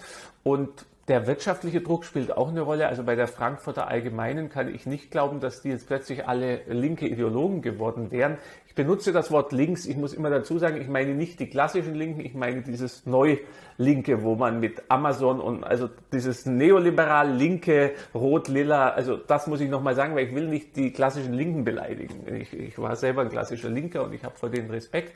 und 0.44 0.86
der 1.08 1.28
wirtschaftliche 1.28 1.82
Druck 1.82 2.04
spielt 2.04 2.36
auch 2.36 2.50
eine 2.50 2.62
Rolle. 2.62 2.88
Also 2.88 3.04
bei 3.04 3.16
der 3.16 3.28
Frankfurter 3.28 3.88
Allgemeinen 3.88 4.50
kann 4.50 4.74
ich 4.74 4.86
nicht 4.86 5.12
glauben, 5.12 5.40
dass 5.40 5.62
die 5.62 5.70
jetzt 5.70 5.88
plötzlich 5.88 6.28
alle 6.28 6.62
linke 6.68 7.08
Ideologen 7.08 7.62
geworden 7.62 8.12
wären. 8.12 8.38
Benutze 8.76 9.14
das 9.14 9.32
Wort 9.32 9.52
links. 9.54 9.86
Ich 9.86 9.96
muss 9.96 10.14
immer 10.14 10.30
dazu 10.30 10.58
sagen, 10.60 10.80
ich 10.80 10.88
meine 10.88 11.16
nicht 11.16 11.40
die 11.40 11.48
klassischen 11.48 11.96
Linken, 11.96 12.22
ich 12.22 12.34
meine 12.34 12.62
dieses 12.62 13.06
neu 13.06 13.38
Linke, 13.78 14.24
wo 14.24 14.36
man 14.36 14.60
mit 14.60 14.84
Amazon 14.90 15.42
und 15.42 15.64
also 15.64 15.90
dieses 16.14 16.46
neoliberal 16.46 17.32
linke, 17.32 17.92
rot-lila, 18.14 18.90
also 18.90 19.18
das 19.18 19.48
muss 19.48 19.60
ich 19.60 19.70
nochmal 19.70 19.96
sagen, 19.96 20.16
weil 20.16 20.28
ich 20.28 20.36
will 20.36 20.48
nicht 20.48 20.76
die 20.76 20.92
klassischen 20.92 21.34
Linken 21.34 21.64
beleidigen. 21.66 22.24
Ich, 22.36 22.54
ich 22.54 22.78
war 22.78 22.96
selber 22.96 23.22
ein 23.22 23.30
klassischer 23.30 23.70
Linker 23.70 24.04
und 24.04 24.14
ich 24.14 24.24
habe 24.24 24.36
vor 24.36 24.50
denen 24.50 24.70
Respekt. 24.70 25.14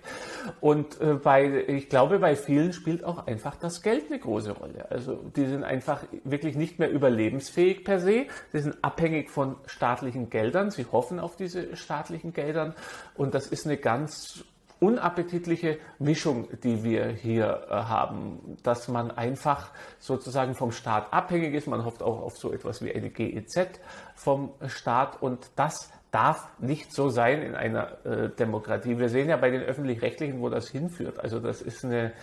Und 0.60 1.00
äh, 1.00 1.14
bei, 1.14 1.66
ich 1.68 1.90
glaube, 1.90 2.20
bei 2.20 2.36
vielen 2.36 2.74
spielt 2.74 3.04
auch 3.04 3.28
einfach 3.28 3.56
das 3.56 3.82
Geld 3.82 4.06
eine 4.10 4.20
große 4.20 4.52
Rolle. 4.52 4.90
Also 4.90 5.16
die 5.36 5.46
sind 5.46 5.64
einfach 5.64 6.04
wirklich 6.24 6.56
nicht 6.56 6.80
mehr 6.80 6.92
überlebensfähig 6.92 7.84
per 7.84 8.00
se. 8.00 8.26
Sie 8.52 8.60
sind 8.60 8.78
abhängig 8.82 9.30
von 9.30 9.56
staatlichen 9.68 10.30
Geldern. 10.30 10.72
Sie 10.72 10.86
hoffen 10.92 11.20
auf 11.20 11.36
diese 11.36 11.76
staatlichen 11.76 12.34
Geldern. 12.34 12.74
Und 13.16 13.34
das 13.34 13.49
ist 13.50 13.66
eine 13.66 13.78
ganz 13.78 14.44
unappetitliche 14.80 15.78
Mischung, 16.00 16.48
die 16.64 16.84
wir 16.84 17.08
hier 17.08 17.68
äh, 17.70 17.74
haben, 17.74 18.58
dass 18.64 18.88
man 18.88 19.12
einfach 19.12 19.72
sozusagen 20.00 20.56
vom 20.56 20.72
Staat 20.72 21.12
abhängig 21.12 21.54
ist. 21.54 21.68
Man 21.68 21.84
hofft 21.84 22.02
auch 22.02 22.22
auf 22.22 22.38
so 22.38 22.54
etwas 22.54 22.82
wie 22.82 22.94
eine 22.94 23.10
GEZ 23.10 23.80
vom 24.16 24.54
Staat 24.68 25.22
und 25.22 25.52
das 25.56 25.92
darf 26.12 26.48
nicht 26.60 26.94
so 26.94 27.10
sein 27.10 27.42
in 27.42 27.56
einer 27.56 28.06
äh, 28.06 28.30
Demokratie. 28.30 28.98
Wir 28.98 29.10
sehen 29.10 29.30
ja 29.30 29.38
bei 29.38 29.52
den 29.52 29.62
öffentlich-rechtlichen, 29.62 30.40
wo 30.40 30.50
das 30.50 30.70
hinführt. 30.70 31.20
Also 31.20 31.40
das 31.40 31.62
ist 31.62 31.84
eine, 31.84 32.14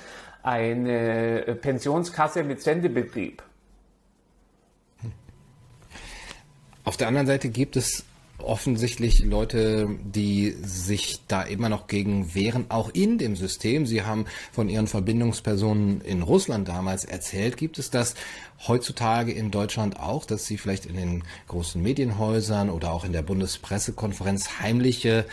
eine 0.42 1.56
Pensionskasse 1.60 2.42
mit 2.42 2.62
Sendebetrieb. 2.62 3.42
Auf 6.84 6.96
der 6.96 7.08
anderen 7.08 7.26
Seite 7.26 7.48
gibt 7.48 7.76
es 7.76 8.04
offensichtlich 8.46 9.24
Leute, 9.24 9.88
die 10.02 10.54
sich 10.62 11.20
da 11.28 11.42
immer 11.42 11.68
noch 11.68 11.87
gegen 11.87 12.35
wehren, 12.35 12.66
auch 12.68 12.90
in 12.92 13.18
dem 13.18 13.37
System. 13.37 13.87
Sie 13.87 14.02
haben 14.02 14.26
von 14.52 14.68
ihren 14.68 14.87
Verbindungspersonen 14.87 16.00
in 16.00 16.22
Russland 16.22 16.68
damals 16.68 17.04
erzählt. 17.04 17.56
Gibt 17.56 17.78
es 17.78 17.90
das 17.90 18.14
heutzutage 18.66 19.32
in 19.32 19.50
Deutschland 19.50 19.98
auch, 20.00 20.24
dass 20.24 20.46
Sie 20.46 20.59
vielleicht 20.59 20.87
in 20.87 20.96
den 20.96 21.24
großen 21.48 21.82
Medienhäusern 21.82 22.70
oder 22.70 22.92
auch 22.92 23.04
in 23.04 23.12
der 23.12 23.22
Bundespressekonferenz 23.22 24.61
heimliche 24.61 25.26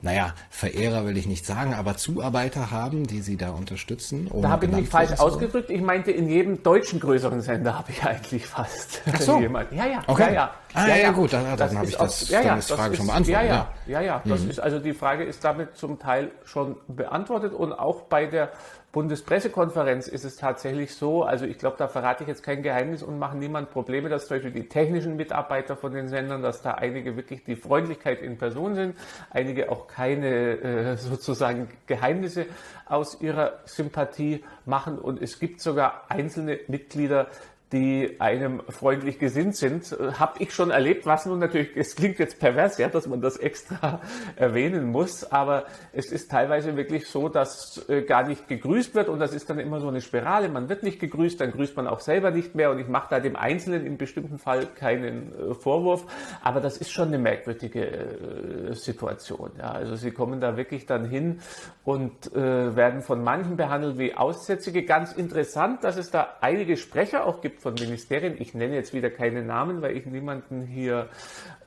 naja, 0.00 0.34
Verehrer 0.50 1.06
will 1.06 1.16
ich 1.16 1.26
nicht 1.26 1.44
sagen, 1.44 1.74
aber 1.74 1.96
Zuarbeiter 1.96 2.70
haben, 2.70 3.06
die 3.06 3.20
Sie 3.20 3.36
da 3.36 3.50
unterstützen? 3.50 4.30
Da 4.42 4.48
habe 4.48 4.66
ich 4.66 4.72
mich 4.72 4.88
falsch 4.88 5.18
ausgedrückt. 5.18 5.70
Ich 5.70 5.80
meinte, 5.80 6.12
in 6.12 6.28
jedem 6.28 6.62
deutschen 6.62 7.00
größeren 7.00 7.40
Sender 7.40 7.76
habe 7.76 7.90
ich 7.90 8.04
eigentlich 8.04 8.46
fast 8.46 9.02
Ach 9.12 9.20
so. 9.20 9.40
jemanden. 9.40 9.76
Ja, 9.76 9.86
ja. 9.86 10.02
Okay. 10.06 10.28
Ja, 10.28 10.32
ja. 10.32 10.50
Ah, 10.74 10.86
ja, 10.86 10.96
ja, 10.96 11.10
gut, 11.10 11.32
dann, 11.32 11.56
dann 11.56 11.76
habe 11.76 11.88
ich 11.88 11.96
das, 11.96 12.28
ja, 12.28 12.40
ja, 12.40 12.48
dann 12.48 12.58
ist 12.58 12.70
die 12.70 12.74
Frage 12.74 12.92
ist, 12.92 12.96
schon 12.98 13.06
beantwortet. 13.06 13.32
Ja, 13.32 13.42
ja, 13.42 13.68
ja, 13.86 14.00
ja. 14.00 14.22
Das 14.24 14.42
mhm. 14.42 14.50
ist, 14.50 14.60
also 14.60 14.78
die 14.78 14.92
Frage 14.92 15.24
ist 15.24 15.42
damit 15.42 15.76
zum 15.76 15.98
Teil 15.98 16.30
schon 16.44 16.76
beantwortet 16.86 17.52
und 17.52 17.72
auch 17.72 18.02
bei 18.02 18.26
der 18.26 18.52
Bundespressekonferenz 18.98 20.08
ist 20.08 20.24
es 20.24 20.34
tatsächlich 20.34 20.92
so, 20.92 21.22
also 21.22 21.46
ich 21.46 21.56
glaube, 21.56 21.76
da 21.78 21.86
verrate 21.86 22.24
ich 22.24 22.28
jetzt 22.28 22.42
kein 22.42 22.64
Geheimnis 22.64 23.04
und 23.04 23.16
mache 23.16 23.36
niemand 23.36 23.70
Probleme, 23.70 24.08
dass 24.08 24.26
zum 24.26 24.38
Beispiel 24.38 24.50
die 24.50 24.68
technischen 24.68 25.14
Mitarbeiter 25.14 25.76
von 25.76 25.92
den 25.92 26.08
Sendern, 26.08 26.42
dass 26.42 26.62
da 26.62 26.72
einige 26.72 27.14
wirklich 27.14 27.44
die 27.44 27.54
Freundlichkeit 27.54 28.20
in 28.22 28.38
Person 28.38 28.74
sind, 28.74 28.96
einige 29.30 29.70
auch 29.70 29.86
keine 29.86 30.26
äh, 30.26 30.96
sozusagen 30.96 31.68
Geheimnisse 31.86 32.46
aus 32.86 33.20
ihrer 33.20 33.60
Sympathie 33.66 34.42
machen. 34.66 34.98
Und 34.98 35.22
es 35.22 35.38
gibt 35.38 35.60
sogar 35.60 36.06
einzelne 36.08 36.58
Mitglieder, 36.66 37.28
die 37.72 38.16
einem 38.18 38.62
freundlich 38.68 39.18
gesinnt 39.18 39.56
sind, 39.56 39.92
äh, 39.92 40.12
habe 40.12 40.42
ich 40.42 40.54
schon 40.54 40.70
erlebt, 40.70 41.04
was 41.04 41.26
nun 41.26 41.38
natürlich, 41.38 41.76
es 41.76 41.96
klingt 41.96 42.18
jetzt 42.18 42.38
pervers, 42.38 42.78
ja, 42.78 42.88
dass 42.88 43.06
man 43.06 43.20
das 43.20 43.36
extra 43.36 44.00
erwähnen 44.36 44.90
muss, 44.90 45.24
aber 45.30 45.66
es 45.92 46.10
ist 46.10 46.30
teilweise 46.30 46.76
wirklich 46.76 47.06
so, 47.06 47.28
dass 47.28 47.86
äh, 47.88 48.02
gar 48.02 48.26
nicht 48.26 48.48
gegrüßt 48.48 48.94
wird 48.94 49.08
und 49.08 49.18
das 49.18 49.34
ist 49.34 49.50
dann 49.50 49.58
immer 49.58 49.80
so 49.80 49.88
eine 49.88 50.00
Spirale, 50.00 50.48
man 50.48 50.70
wird 50.70 50.82
nicht 50.82 50.98
gegrüßt, 50.98 51.40
dann 51.40 51.52
grüßt 51.52 51.76
man 51.76 51.86
auch 51.86 52.00
selber 52.00 52.30
nicht 52.30 52.54
mehr 52.54 52.70
und 52.70 52.78
ich 52.78 52.88
mache 52.88 53.08
da 53.10 53.20
dem 53.20 53.36
Einzelnen 53.36 53.84
im 53.84 53.98
bestimmten 53.98 54.38
Fall 54.38 54.66
keinen 54.66 55.32
äh, 55.32 55.54
Vorwurf, 55.54 56.06
aber 56.42 56.60
das 56.60 56.78
ist 56.78 56.90
schon 56.90 57.08
eine 57.08 57.18
merkwürdige 57.18 58.70
Situation, 58.72 59.50
ja, 59.58 59.72
also 59.72 59.94
sie 59.96 60.10
kommen 60.10 60.40
da 60.40 60.56
wirklich 60.56 60.86
dann 60.86 61.04
hin 61.04 61.40
und 61.84 62.34
werden 62.34 63.02
von 63.02 63.22
manchen 63.22 63.56
behandelt 63.56 63.98
wie 63.98 64.14
Aussätzige. 64.14 64.84
Ganz 64.84 65.12
interessant, 65.12 65.84
dass 65.84 65.96
es 65.96 66.10
da 66.10 66.36
einige 66.40 66.76
Sprecher 66.76 67.26
auch 67.26 67.40
gibt, 67.40 67.57
von 67.58 67.74
Ministerien. 67.74 68.36
Ich 68.38 68.54
nenne 68.54 68.74
jetzt 68.74 68.94
wieder 68.94 69.10
keine 69.10 69.42
Namen, 69.42 69.82
weil 69.82 69.96
ich 69.96 70.06
niemanden 70.06 70.62
hier 70.62 71.08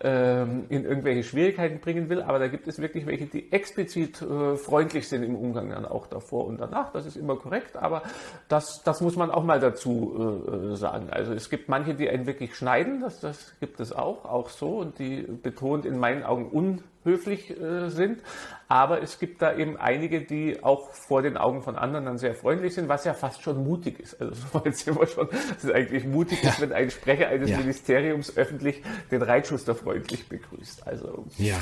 ähm, 0.01 0.65
in 0.69 0.85
irgendwelche 0.85 1.23
Schwierigkeiten 1.23 1.79
bringen 1.79 2.09
will, 2.09 2.21
aber 2.21 2.39
da 2.39 2.47
gibt 2.47 2.67
es 2.67 2.81
wirklich 2.81 3.05
welche, 3.05 3.25
die 3.25 3.51
explizit 3.51 4.21
äh, 4.21 4.55
freundlich 4.55 5.07
sind 5.07 5.23
im 5.23 5.35
Umgang 5.35 5.69
dann 5.69 5.85
auch 5.85 6.07
davor 6.07 6.45
und 6.45 6.59
danach. 6.59 6.91
Das 6.91 7.05
ist 7.05 7.15
immer 7.15 7.35
korrekt, 7.35 7.75
aber 7.77 8.03
das, 8.47 8.83
das 8.83 9.01
muss 9.01 9.15
man 9.15 9.31
auch 9.31 9.43
mal 9.43 9.59
dazu 9.59 10.71
äh, 10.71 10.75
sagen. 10.75 11.09
Also 11.09 11.33
es 11.33 11.49
gibt 11.49 11.69
manche, 11.69 11.95
die 11.95 12.09
einen 12.09 12.25
wirklich 12.25 12.55
schneiden, 12.55 13.01
das, 13.01 13.19
das 13.19 13.53
gibt 13.59 13.79
es 13.79 13.93
auch, 13.93 14.25
auch 14.25 14.49
so 14.49 14.79
und 14.79 14.99
die 14.99 15.21
betont 15.21 15.85
in 15.85 15.97
meinen 15.97 16.23
Augen 16.23 16.49
un 16.51 16.83
höflich 17.03 17.49
äh, 17.49 17.89
sind. 17.89 18.21
Aber 18.67 19.01
es 19.01 19.19
gibt 19.19 19.41
da 19.41 19.53
eben 19.53 19.75
einige, 19.75 20.21
die 20.21 20.63
auch 20.63 20.91
vor 20.91 21.21
den 21.21 21.35
Augen 21.35 21.61
von 21.61 21.75
anderen 21.75 22.05
dann 22.05 22.17
sehr 22.17 22.35
freundlich 22.35 22.73
sind, 22.73 22.87
was 22.87 23.03
ja 23.03 23.13
fast 23.13 23.41
schon 23.41 23.63
mutig 23.63 23.99
ist. 23.99 24.21
Also 24.21 24.33
so 24.53 24.65
weit 24.65 24.77
sind 24.77 24.97
wir 24.99 25.07
schon, 25.07 25.27
dass 25.29 25.63
es 25.63 25.71
eigentlich 25.71 26.05
mutig 26.05 26.41
ja. 26.41 26.51
ist, 26.51 26.61
wenn 26.61 26.71
ein 26.71 26.89
Sprecher 26.89 27.27
eines 27.27 27.49
ja. 27.49 27.57
Ministeriums 27.57 28.37
öffentlich 28.37 28.81
den 29.11 29.21
Reitschuster 29.21 29.75
freundlich 29.75 30.29
begrüßt. 30.29 30.87
Also 30.87 31.25
ja. 31.37 31.57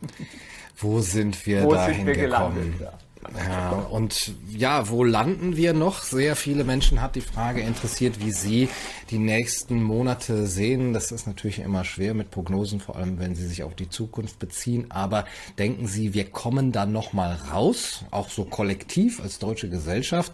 Wo 0.76 1.00
sind 1.00 1.44
wir 1.44 1.64
Wo 1.64 1.72
dahin 1.72 1.96
sind 1.96 2.06
wir 2.06 2.14
gekommen? 2.14 2.54
Gelandet, 2.54 2.80
ja. 2.80 2.92
Ja, 3.36 3.70
und 3.90 4.32
ja, 4.48 4.88
wo 4.88 5.04
landen 5.04 5.56
wir 5.56 5.72
noch? 5.72 6.02
Sehr 6.02 6.36
viele 6.36 6.64
Menschen 6.64 7.02
hat 7.02 7.16
die 7.16 7.20
Frage 7.20 7.60
interessiert, 7.60 8.20
wie 8.20 8.30
sie 8.30 8.68
die 9.10 9.18
nächsten 9.18 9.82
Monate 9.82 10.46
sehen. 10.46 10.92
Das 10.92 11.12
ist 11.12 11.26
natürlich 11.26 11.58
immer 11.58 11.84
schwer 11.84 12.14
mit 12.14 12.30
Prognosen, 12.30 12.80
vor 12.80 12.96
allem 12.96 13.18
wenn 13.18 13.34
sie 13.34 13.46
sich 13.46 13.62
auf 13.62 13.74
die 13.74 13.88
Zukunft 13.88 14.38
beziehen. 14.38 14.90
Aber 14.90 15.24
denken 15.58 15.86
Sie, 15.86 16.14
wir 16.14 16.30
kommen 16.30 16.72
da 16.72 16.86
noch 16.86 17.12
mal 17.12 17.34
raus, 17.52 18.04
auch 18.10 18.30
so 18.30 18.44
kollektiv 18.44 19.20
als 19.20 19.38
deutsche 19.38 19.68
Gesellschaft? 19.68 20.32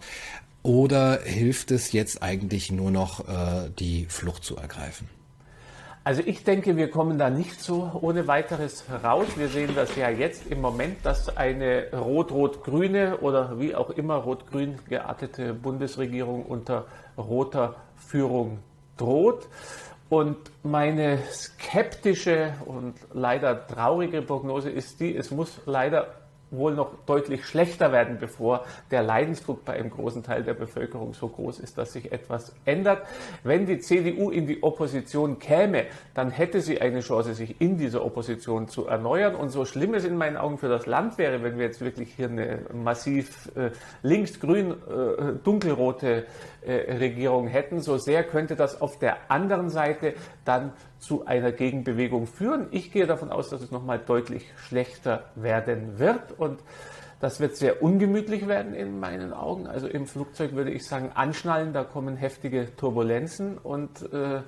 Oder 0.63 1.21
hilft 1.23 1.71
es 1.71 1.91
jetzt 1.91 2.23
eigentlich 2.23 2.71
nur 2.71 2.89
noch, 2.91 3.27
äh, 3.27 3.69
die 3.77 4.05
Flucht 4.09 4.43
zu 4.43 4.57
ergreifen? 4.57 5.07
Also 6.05 6.21
ich 6.23 6.43
denke, 6.43 6.77
wir 6.77 6.91
kommen 6.91 7.17
da 7.17 7.31
nicht 7.31 7.59
so 7.59 7.89
ohne 7.99 8.27
weiteres 8.27 8.83
raus. 9.03 9.25
Wir 9.37 9.47
sehen 9.47 9.71
das 9.75 9.95
ja 9.95 10.07
jetzt 10.07 10.45
im 10.45 10.61
Moment, 10.61 11.03
dass 11.03 11.35
eine 11.35 11.87
rot-rot-grüne 11.91 13.17
oder 13.21 13.59
wie 13.59 13.73
auch 13.73 13.89
immer 13.89 14.17
rot-grün 14.17 14.77
geartete 14.87 15.55
Bundesregierung 15.55 16.45
unter 16.45 16.85
roter 17.17 17.77
Führung 17.95 18.59
droht. 18.97 19.47
Und 20.07 20.37
meine 20.61 21.17
skeptische 21.31 22.53
und 22.67 22.93
leider 23.11 23.65
traurige 23.65 24.21
Prognose 24.21 24.69
ist 24.69 24.99
die, 24.99 25.17
es 25.17 25.31
muss 25.31 25.59
leider 25.65 26.13
wohl 26.57 26.73
noch 26.73 26.91
deutlich 27.05 27.45
schlechter 27.45 27.91
werden, 27.91 28.17
bevor 28.19 28.65
der 28.91 29.03
Leidensdruck 29.03 29.65
bei 29.65 29.73
einem 29.73 29.89
großen 29.89 30.23
Teil 30.23 30.43
der 30.43 30.53
Bevölkerung 30.53 31.13
so 31.13 31.27
groß 31.27 31.59
ist, 31.59 31.77
dass 31.77 31.93
sich 31.93 32.11
etwas 32.11 32.53
ändert. 32.65 33.05
Wenn 33.43 33.65
die 33.65 33.79
CDU 33.79 34.29
in 34.29 34.47
die 34.47 34.63
Opposition 34.63 35.39
käme, 35.39 35.85
dann 36.13 36.31
hätte 36.31 36.61
sie 36.61 36.81
eine 36.81 37.01
Chance, 37.01 37.33
sich 37.33 37.59
in 37.61 37.77
dieser 37.77 38.05
Opposition 38.05 38.67
zu 38.67 38.87
erneuern. 38.87 39.35
Und 39.35 39.49
so 39.49 39.65
schlimm 39.65 39.93
es 39.93 40.05
in 40.05 40.17
meinen 40.17 40.37
Augen 40.37 40.57
für 40.57 40.69
das 40.69 40.85
Land 40.85 41.17
wäre, 41.17 41.43
wenn 41.43 41.57
wir 41.57 41.65
jetzt 41.65 41.81
wirklich 41.81 42.13
hier 42.13 42.29
eine 42.29 42.59
massiv 42.73 43.51
äh, 43.55 43.71
links-grün, 44.01 44.71
äh, 44.71 44.75
dunkelrote 45.43 46.25
äh, 46.65 46.93
Regierung 46.97 47.47
hätten, 47.47 47.81
so 47.81 47.97
sehr 47.97 48.23
könnte 48.23 48.55
das 48.55 48.81
auf 48.81 48.97
der 48.99 49.29
anderen 49.29 49.69
Seite 49.69 50.13
dann 50.45 50.73
zu 50.99 51.25
einer 51.25 51.51
Gegenbewegung 51.51 52.27
führen. 52.27 52.67
Ich 52.71 52.91
gehe 52.91 53.07
davon 53.07 53.31
aus, 53.31 53.49
dass 53.49 53.61
es 53.61 53.71
nochmal 53.71 53.99
deutlich 53.99 54.45
schlechter 54.57 55.25
werden 55.35 55.99
wird 55.99 56.37
und 56.37 56.59
das 57.19 57.39
wird 57.39 57.55
sehr 57.55 57.81
ungemütlich 57.81 58.47
werden 58.47 58.73
in 58.73 58.99
meinen 58.99 59.33
Augen. 59.33 59.67
Also 59.67 59.87
im 59.87 60.05
Flugzeug 60.05 60.53
würde 60.53 60.71
ich 60.71 60.85
sagen, 60.85 61.11
anschnallen, 61.15 61.73
da 61.73 61.83
kommen 61.83 62.17
heftige 62.17 62.75
Turbulenzen 62.75 63.57
und 63.57 64.01
äh, 64.13 64.41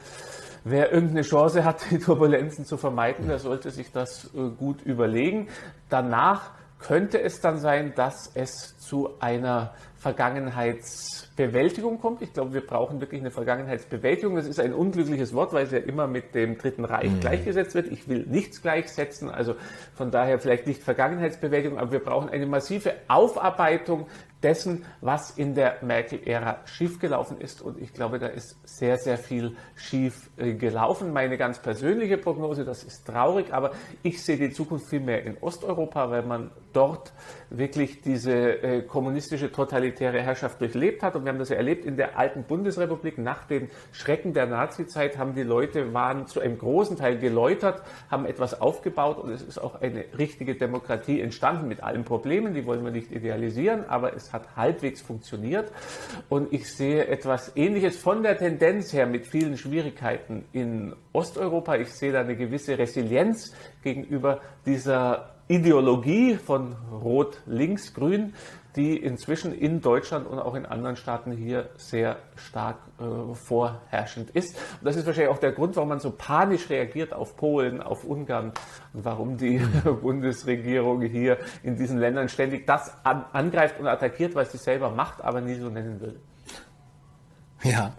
wer 0.64 0.92
irgendeine 0.92 1.22
Chance 1.22 1.64
hat, 1.64 1.90
die 1.90 2.00
Turbulenzen 2.00 2.66
zu 2.66 2.78
vermeiden, 2.78 3.28
der 3.28 3.40
sollte 3.40 3.72
sich 3.72 3.92
das 3.92 4.26
äh, 4.36 4.50
gut 4.50 4.82
überlegen. 4.82 5.48
Danach 5.90 6.52
könnte 6.80 7.22
es 7.22 7.42
dann 7.42 7.58
sein, 7.58 7.94
dass 7.96 8.30
es 8.36 8.78
zu 8.78 9.12
einer 9.20 9.74
Vergangenheitsbewältigung 10.08 12.00
kommt. 12.00 12.22
Ich 12.22 12.32
glaube, 12.32 12.54
wir 12.54 12.66
brauchen 12.66 13.02
wirklich 13.02 13.20
eine 13.20 13.30
Vergangenheitsbewältigung. 13.30 14.38
Das 14.38 14.48
ist 14.48 14.58
ein 14.58 14.74
unglückliches 14.74 15.34
Wort, 15.34 15.52
weil 15.52 15.66
es 15.66 15.72
ja 15.72 15.80
immer 15.80 16.08
mit 16.08 16.34
dem 16.34 16.58
Dritten 16.58 16.86
Reich 16.86 17.12
mhm. 17.12 17.20
gleichgesetzt 17.20 17.76
wird. 17.76 17.88
Ich 17.92 18.08
will 18.08 18.26
nichts 18.26 18.62
gleichsetzen, 18.62 19.30
also 19.30 19.56
von 19.96 20.10
daher 20.10 20.40
vielleicht 20.40 20.66
nicht 20.66 20.82
Vergangenheitsbewältigung, 20.82 21.78
aber 21.78 21.92
wir 21.92 22.00
brauchen 22.00 22.30
eine 22.30 22.46
massive 22.46 22.94
Aufarbeitung 23.10 24.08
dessen, 24.44 24.86
was 25.02 25.32
in 25.32 25.56
der 25.56 25.78
Merkel-Ära 25.82 26.62
schiefgelaufen 26.66 27.42
ist. 27.42 27.62
Und 27.62 27.82
ich 27.82 27.94
glaube, 27.94 28.20
da 28.20 28.28
ist 28.28 28.58
sehr, 28.64 28.98
sehr 28.98 29.18
viel 29.18 29.58
schief 29.76 30.30
äh, 30.38 30.54
gelaufen. 30.54 31.12
Meine 31.12 31.38
ganz 31.38 31.60
persönliche 31.60 32.18
Prognose, 32.18 32.64
das 32.64 32.84
ist 32.84 33.06
traurig, 33.06 33.52
aber 33.52 33.72
ich 34.04 34.24
sehe 34.24 34.38
die 34.38 34.52
Zukunft 34.52 34.88
viel 34.88 35.00
mehr 35.00 35.24
in 35.26 35.38
Osteuropa, 35.40 36.12
weil 36.12 36.24
man 36.24 36.52
dort 36.72 37.12
wirklich 37.50 38.02
diese 38.02 38.34
äh, 38.34 38.82
kommunistische 38.82 39.52
totalitäre 39.52 40.22
Herrschaft 40.22 40.60
durchlebt 40.62 41.04
hat. 41.04 41.16
Und 41.16 41.26
wir 41.26 41.32
haben 41.32 41.40
das 41.40 41.50
ja 41.50 41.56
erlebt 41.56 41.86
in 41.86 41.98
der 41.98 42.18
alten 42.18 42.44
Bundesrepublik. 42.44 43.18
Nach 43.18 43.46
den 43.46 43.70
Schrecken 43.92 44.34
der 44.34 44.48
Nazizeit 44.48 45.18
haben 45.18 45.34
die 45.34 45.44
Leute, 45.44 45.94
waren 45.94 46.28
zu 46.28 46.40
einem 46.40 46.58
großen 46.58 46.98
Teil 46.98 47.18
geläutert, 47.18 47.82
haben 48.10 48.26
etwas 48.26 48.60
aufgebaut 48.60 49.18
und 49.18 49.32
es 49.32 49.42
ist 49.42 49.60
auch 49.60 49.82
eine 49.82 50.06
richtige 50.18 50.56
Demokratie 50.56 51.22
entstanden 51.22 51.68
mit 51.68 51.84
allen 51.84 52.04
Problemen. 52.04 52.54
Die 52.54 52.66
wollen 52.66 52.84
wir 52.84 52.92
nicht 52.92 53.12
idealisieren, 53.12 53.86
aber 53.88 54.16
es 54.16 54.34
hat 54.34 54.56
halbwegs 54.56 55.02
funktioniert. 55.02 55.72
Und 56.30 56.52
ich 56.52 56.74
sehe 56.74 57.08
etwas 57.08 57.56
Ähnliches 57.56 57.98
von 57.98 58.24
der 58.24 58.38
Tendenz 58.38 58.94
her 58.94 59.08
mit 59.08 59.28
vielen 59.28 59.58
Schwierigkeiten 59.58 60.46
in 60.52 60.96
Osteuropa. 61.14 61.76
Ich 61.76 61.94
sehe 61.94 62.12
da 62.12 62.22
eine 62.22 62.36
gewisse 62.36 62.78
Resilienz 62.78 63.54
gegenüber 63.84 64.42
dieser 64.66 65.37
Ideologie 65.48 66.36
von 66.36 66.76
Rot, 66.92 67.42
Links, 67.46 67.94
Grün, 67.94 68.34
die 68.76 68.98
inzwischen 68.98 69.54
in 69.54 69.82
Deutschland 69.82 70.28
und 70.28 70.40
auch 70.40 70.56
in 70.56 70.66
anderen 70.66 70.96
Staaten 70.96 71.32
hier 71.32 71.70
sehr 71.78 72.18
stark 72.36 72.78
äh, 73.00 73.34
vorherrschend 73.34 74.30
ist. 74.30 74.56
Und 74.56 74.86
das 74.86 74.96
ist 74.96 75.06
wahrscheinlich 75.06 75.32
auch 75.32 75.40
der 75.40 75.52
Grund, 75.52 75.76
warum 75.76 75.90
man 75.90 76.00
so 76.00 76.12
panisch 76.12 76.70
reagiert 76.70 77.12
auf 77.14 77.36
Polen, 77.38 77.82
auf 77.82 78.04
Ungarn 78.04 78.52
und 78.94 79.06
warum 79.06 79.38
die 79.38 79.58
Bundesregierung 80.02 81.02
hier 81.02 81.38
in 81.64 81.76
diesen 81.76 81.98
Ländern 81.98 82.30
ständig 82.30 82.68
das 82.68 82.94
an, 83.04 83.26
angreift 83.34 83.80
und 83.80 83.88
attackiert, 83.88 84.36
was 84.36 84.52
sie 84.52 84.58
selber 84.58 84.92
macht, 84.92 85.24
aber 85.24 85.42
nie 85.42 85.56
so 85.56 85.70
nennen 85.70 86.00
will. 86.00 86.20
Ja, 87.64 87.96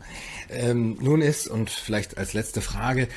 ähm, 0.50 0.96
nun 1.00 1.20
ist, 1.20 1.48
und 1.48 1.70
vielleicht 1.70 2.16
als 2.16 2.32
letzte 2.32 2.60
Frage, 2.60 3.08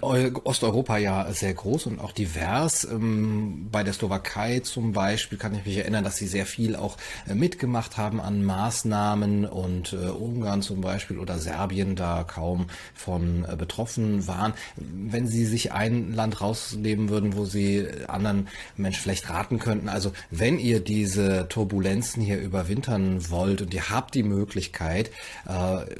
Osteuropa 0.00 0.96
ja 0.98 1.30
sehr 1.32 1.52
groß 1.52 1.86
und 1.86 2.00
auch 2.00 2.12
divers. 2.12 2.84
Ähm, 2.84 3.68
bei 3.70 3.82
der 3.82 3.92
Slowakei 3.92 4.60
zum 4.60 4.92
Beispiel 4.92 5.38
kann 5.38 5.54
ich 5.54 5.66
mich 5.66 5.76
erinnern, 5.76 6.04
dass 6.04 6.16
sie 6.16 6.26
sehr 6.26 6.46
viel 6.46 6.76
auch 6.76 6.96
äh, 7.28 7.34
mitgemacht 7.34 7.96
haben 7.96 8.20
an 8.20 8.44
Maßnahmen 8.44 9.44
und 9.44 9.92
äh, 9.92 10.08
Ungarn 10.08 10.62
zum 10.62 10.80
Beispiel 10.80 11.18
oder 11.18 11.38
Serbien 11.38 11.96
da 11.96 12.24
kaum 12.24 12.66
von 12.94 13.44
äh, 13.44 13.56
betroffen 13.56 14.26
waren. 14.26 14.54
Wenn 14.76 15.26
Sie 15.26 15.44
sich 15.44 15.72
ein 15.72 16.12
Land 16.12 16.40
rausnehmen 16.40 17.08
würden, 17.08 17.36
wo 17.36 17.44
Sie 17.44 17.86
anderen 18.08 18.48
Menschen 18.76 19.02
vielleicht 19.02 19.28
raten 19.28 19.58
könnten, 19.58 19.88
also 19.88 20.12
wenn 20.30 20.58
ihr 20.58 20.80
diese 20.80 21.48
Turbulenzen 21.48 22.22
hier 22.22 22.40
überwintern 22.40 23.30
wollt 23.30 23.62
und 23.62 23.74
ihr 23.74 23.90
habt 23.90 24.14
die 24.14 24.22
Möglichkeit, 24.22 25.10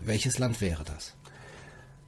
welches 0.05 0.39
Land 0.39 0.61
wäre 0.61 0.85
das? 0.85 1.16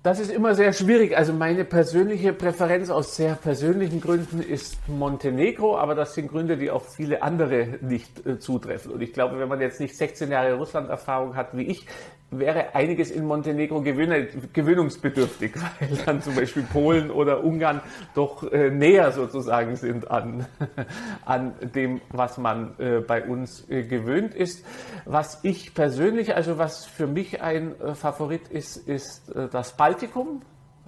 Das 0.05 0.21
ist 0.21 0.31
immer 0.31 0.55
sehr 0.55 0.73
schwierig. 0.73 1.17
Also 1.17 1.33
meine 1.33 1.65
persönliche 1.65 2.33
Präferenz 2.33 2.89
aus 2.89 3.17
sehr 3.17 3.35
persönlichen 3.35 4.01
Gründen 4.01 4.41
ist 4.41 4.77
Montenegro, 4.89 5.77
aber 5.77 5.97
das 5.97 6.15
sind 6.15 6.29
Gründe, 6.29 6.57
die 6.57 6.71
auf 6.71 6.95
viele 6.95 7.21
andere 7.23 7.79
nicht 7.81 8.25
äh, 8.25 8.39
zutreffen. 8.39 8.93
Und 8.93 9.03
ich 9.03 9.13
glaube, 9.13 9.41
wenn 9.41 9.49
man 9.49 9.61
jetzt 9.61 9.81
nicht 9.81 9.97
16 9.97 10.31
Jahre 10.31 10.55
Russland-Erfahrung 10.55 11.35
hat 11.35 11.57
wie 11.57 11.65
ich, 11.65 11.85
wäre 12.31 12.75
einiges 12.75 13.11
in 13.11 13.25
Montenegro 13.25 13.81
gewöhnungsbedürftig, 13.81 15.55
weil 15.81 15.97
dann 16.05 16.23
zum 16.23 16.35
Beispiel 16.35 16.63
Polen 16.63 17.11
oder 17.11 17.43
Ungarn 17.43 17.81
doch 18.15 18.51
äh, 18.53 18.71
näher 18.71 19.13
sozusagen 19.13 19.77
sind 19.77 20.11
an, 20.11 20.47
an 21.25 21.55
dem, 21.75 22.01
was 22.11 22.39
man 22.39 22.75
äh, 22.79 23.01
bei 23.01 23.25
uns 23.25 23.69
äh, 23.71 23.83
gewöhnt 23.83 24.35
ist. 24.35 24.65
Was 25.05 25.41
ich 25.43 25.75
persönlich, 25.75 26.35
also 26.35 26.59
was 26.59 26.85
für 26.85 27.07
mich 27.07 27.41
ein 27.41 27.81
äh, 27.81 27.95
Favorit 27.95 28.49
ist, 28.49 28.77
ist 28.77 29.35
äh, 29.35 29.49
das 29.49 29.77
Baltikum 29.77 30.43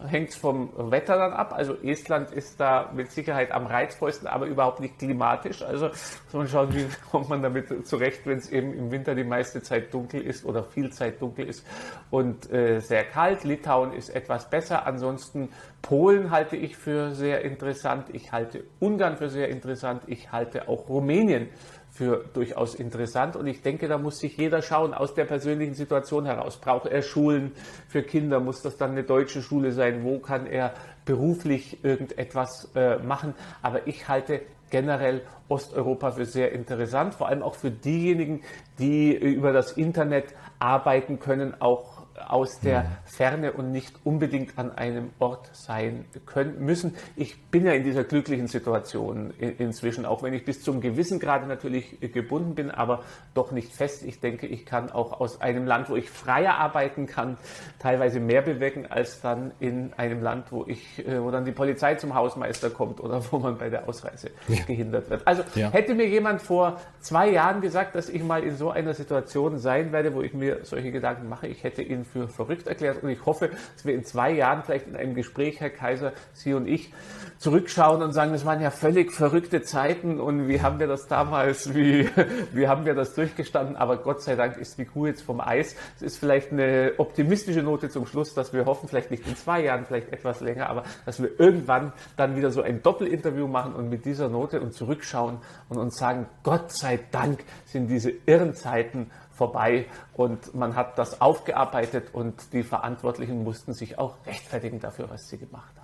hängt 0.06 0.30
es 0.30 0.36
vom 0.36 0.70
Wetter 0.90 1.16
dann 1.16 1.32
ab. 1.32 1.52
Also 1.52 1.74
Estland 1.82 2.30
ist 2.32 2.60
da 2.60 2.90
mit 2.94 3.10
Sicherheit 3.10 3.52
am 3.52 3.66
reizvollsten, 3.66 4.28
aber 4.28 4.46
überhaupt 4.46 4.80
nicht 4.80 4.98
klimatisch. 4.98 5.62
Also 5.62 5.86
muss 5.88 6.32
man 6.32 6.48
schauen, 6.48 6.74
wie 6.74 6.86
kommt 7.10 7.28
man 7.28 7.42
damit 7.42 7.86
zurecht, 7.86 8.26
wenn 8.26 8.38
es 8.38 8.50
eben 8.50 8.74
im 8.74 8.90
Winter 8.90 9.14
die 9.14 9.24
meiste 9.24 9.62
Zeit 9.62 9.92
dunkel 9.92 10.20
ist 10.20 10.44
oder 10.44 10.64
viel 10.64 10.90
Zeit 10.90 11.20
dunkel 11.20 11.48
ist 11.48 11.66
und 12.10 12.50
äh, 12.52 12.80
sehr 12.80 13.04
kalt. 13.04 13.44
Litauen 13.44 13.92
ist 13.92 14.10
etwas 14.10 14.48
besser. 14.48 14.86
Ansonsten 14.86 15.50
Polen 15.82 16.30
halte 16.30 16.56
ich 16.56 16.76
für 16.76 17.14
sehr 17.14 17.42
interessant. 17.42 18.06
Ich 18.12 18.32
halte 18.32 18.64
Ungarn 18.78 19.16
für 19.16 19.28
sehr 19.28 19.48
interessant. 19.48 20.02
Ich 20.06 20.32
halte 20.32 20.68
auch 20.68 20.88
Rumänien 20.88 21.48
für 21.90 22.24
durchaus 22.32 22.74
interessant. 22.74 23.36
Und 23.36 23.46
ich 23.46 23.62
denke, 23.62 23.88
da 23.88 23.98
muss 23.98 24.18
sich 24.18 24.36
jeder 24.36 24.62
schauen 24.62 24.94
aus 24.94 25.14
der 25.14 25.24
persönlichen 25.24 25.74
Situation 25.74 26.24
heraus. 26.24 26.56
Braucht 26.58 26.86
er 26.86 27.02
Schulen 27.02 27.52
für 27.88 28.02
Kinder? 28.02 28.40
Muss 28.40 28.62
das 28.62 28.76
dann 28.76 28.92
eine 28.92 29.04
deutsche 29.04 29.42
Schule 29.42 29.72
sein? 29.72 30.04
Wo 30.04 30.18
kann 30.18 30.46
er 30.46 30.72
beruflich 31.04 31.82
irgendetwas 31.84 32.70
äh, 32.74 32.98
machen. 32.98 33.34
Aber 33.62 33.86
ich 33.86 34.08
halte 34.08 34.42
generell 34.70 35.22
Osteuropa 35.48 36.12
für 36.12 36.24
sehr 36.24 36.52
interessant, 36.52 37.14
vor 37.14 37.26
allem 37.28 37.42
auch 37.42 37.56
für 37.56 37.72
diejenigen, 37.72 38.42
die 38.78 39.12
über 39.12 39.52
das 39.52 39.72
Internet 39.72 40.26
arbeiten 40.60 41.18
können, 41.18 41.60
auch 41.60 41.99
aus 42.28 42.60
der 42.60 42.86
Ferne 43.04 43.52
und 43.52 43.70
nicht 43.70 43.94
unbedingt 44.04 44.58
an 44.58 44.70
einem 44.72 45.10
Ort 45.18 45.50
sein 45.52 46.04
können 46.26 46.64
müssen. 46.64 46.94
Ich 47.16 47.40
bin 47.44 47.66
ja 47.66 47.72
in 47.72 47.84
dieser 47.84 48.04
glücklichen 48.04 48.48
Situation 48.48 49.32
inzwischen, 49.38 50.06
auch 50.06 50.22
wenn 50.22 50.34
ich 50.34 50.44
bis 50.44 50.62
zum 50.62 50.80
gewissen 50.80 51.18
Grade 51.18 51.46
natürlich 51.46 51.98
gebunden 52.00 52.54
bin, 52.54 52.70
aber 52.70 53.02
doch 53.34 53.52
nicht 53.52 53.72
fest. 53.72 54.02
Ich 54.04 54.20
denke, 54.20 54.46
ich 54.46 54.66
kann 54.66 54.90
auch 54.90 55.20
aus 55.20 55.40
einem 55.40 55.66
Land, 55.66 55.90
wo 55.90 55.96
ich 55.96 56.10
freier 56.10 56.54
arbeiten 56.54 57.06
kann, 57.06 57.36
teilweise 57.78 58.20
mehr 58.20 58.42
bewirken 58.42 58.86
als 58.86 59.20
dann 59.20 59.52
in 59.60 59.92
einem 59.94 60.22
Land, 60.22 60.52
wo 60.52 60.64
ich, 60.66 61.06
äh, 61.06 61.22
wo 61.22 61.30
dann 61.30 61.44
die 61.44 61.52
Polizei 61.52 61.94
zum 61.94 62.14
Hausmeister 62.14 62.70
kommt 62.70 63.00
oder 63.00 63.22
wo 63.30 63.38
man 63.38 63.58
bei 63.58 63.70
der 63.70 63.88
Ausreise 63.88 64.30
ja. 64.48 64.62
gehindert 64.66 65.10
wird. 65.10 65.26
Also 65.26 65.42
ja. 65.54 65.70
hätte 65.70 65.94
mir 65.94 66.08
jemand 66.08 66.42
vor 66.42 66.80
zwei 67.00 67.30
Jahren 67.30 67.60
gesagt, 67.60 67.94
dass 67.94 68.08
ich 68.08 68.22
mal 68.22 68.42
in 68.42 68.56
so 68.56 68.70
einer 68.70 68.94
Situation 68.94 69.58
sein 69.58 69.92
werde, 69.92 70.14
wo 70.14 70.22
ich 70.22 70.34
mir 70.34 70.64
solche 70.64 70.90
Gedanken 70.92 71.28
mache, 71.28 71.46
ich 71.46 71.62
hätte 71.64 71.82
ihn 71.82 72.04
für 72.12 72.28
verrückt 72.28 72.66
erklärt. 72.66 73.02
Und 73.02 73.08
ich 73.08 73.24
hoffe, 73.26 73.50
dass 73.74 73.84
wir 73.84 73.94
in 73.94 74.04
zwei 74.04 74.32
Jahren 74.32 74.62
vielleicht 74.62 74.86
in 74.86 74.96
einem 74.96 75.14
Gespräch, 75.14 75.60
Herr 75.60 75.70
Kaiser, 75.70 76.12
Sie 76.32 76.54
und 76.54 76.66
ich, 76.66 76.92
zurückschauen 77.38 78.02
und 78.02 78.12
sagen, 78.12 78.32
das 78.32 78.44
waren 78.44 78.60
ja 78.60 78.70
völlig 78.70 79.12
verrückte 79.12 79.62
Zeiten 79.62 80.20
und 80.20 80.46
wie 80.46 80.60
haben 80.60 80.78
wir 80.78 80.86
das 80.86 81.08
damals, 81.08 81.74
wie, 81.74 82.08
wie 82.52 82.68
haben 82.68 82.84
wir 82.84 82.94
das 82.94 83.14
durchgestanden? 83.14 83.76
Aber 83.76 83.96
Gott 83.96 84.22
sei 84.22 84.36
Dank 84.36 84.58
ist 84.58 84.76
die 84.76 84.84
Kuh 84.84 85.06
jetzt 85.06 85.22
vom 85.22 85.40
Eis. 85.40 85.74
Es 85.96 86.02
ist 86.02 86.18
vielleicht 86.18 86.52
eine 86.52 86.92
optimistische 86.98 87.62
Note 87.62 87.88
zum 87.88 88.04
Schluss, 88.04 88.34
dass 88.34 88.52
wir 88.52 88.66
hoffen, 88.66 88.88
vielleicht 88.88 89.10
nicht 89.10 89.26
in 89.26 89.36
zwei 89.36 89.64
Jahren, 89.64 89.86
vielleicht 89.86 90.12
etwas 90.12 90.40
länger, 90.40 90.68
aber 90.68 90.84
dass 91.06 91.22
wir 91.22 91.40
irgendwann 91.40 91.94
dann 92.16 92.36
wieder 92.36 92.50
so 92.50 92.60
ein 92.60 92.82
Doppelinterview 92.82 93.46
machen 93.46 93.74
und 93.74 93.88
mit 93.88 94.04
dieser 94.04 94.28
Note 94.28 94.60
und 94.60 94.74
zurückschauen 94.74 95.38
und 95.70 95.78
uns 95.78 95.96
sagen, 95.96 96.26
Gott 96.42 96.72
sei 96.72 97.00
Dank 97.10 97.44
sind 97.64 97.88
diese 97.88 98.12
irren 98.26 98.54
Zeiten 98.54 99.10
vorbei 99.40 99.86
und 100.12 100.54
man 100.54 100.76
hat 100.76 100.98
das 100.98 101.22
aufgearbeitet 101.22 102.12
und 102.12 102.52
die 102.52 102.62
Verantwortlichen 102.62 103.42
mussten 103.42 103.72
sich 103.72 103.98
auch 103.98 104.16
rechtfertigen 104.26 104.80
dafür, 104.80 105.08
was 105.08 105.30
sie 105.30 105.38
gemacht 105.38 105.74
haben. 105.78 105.79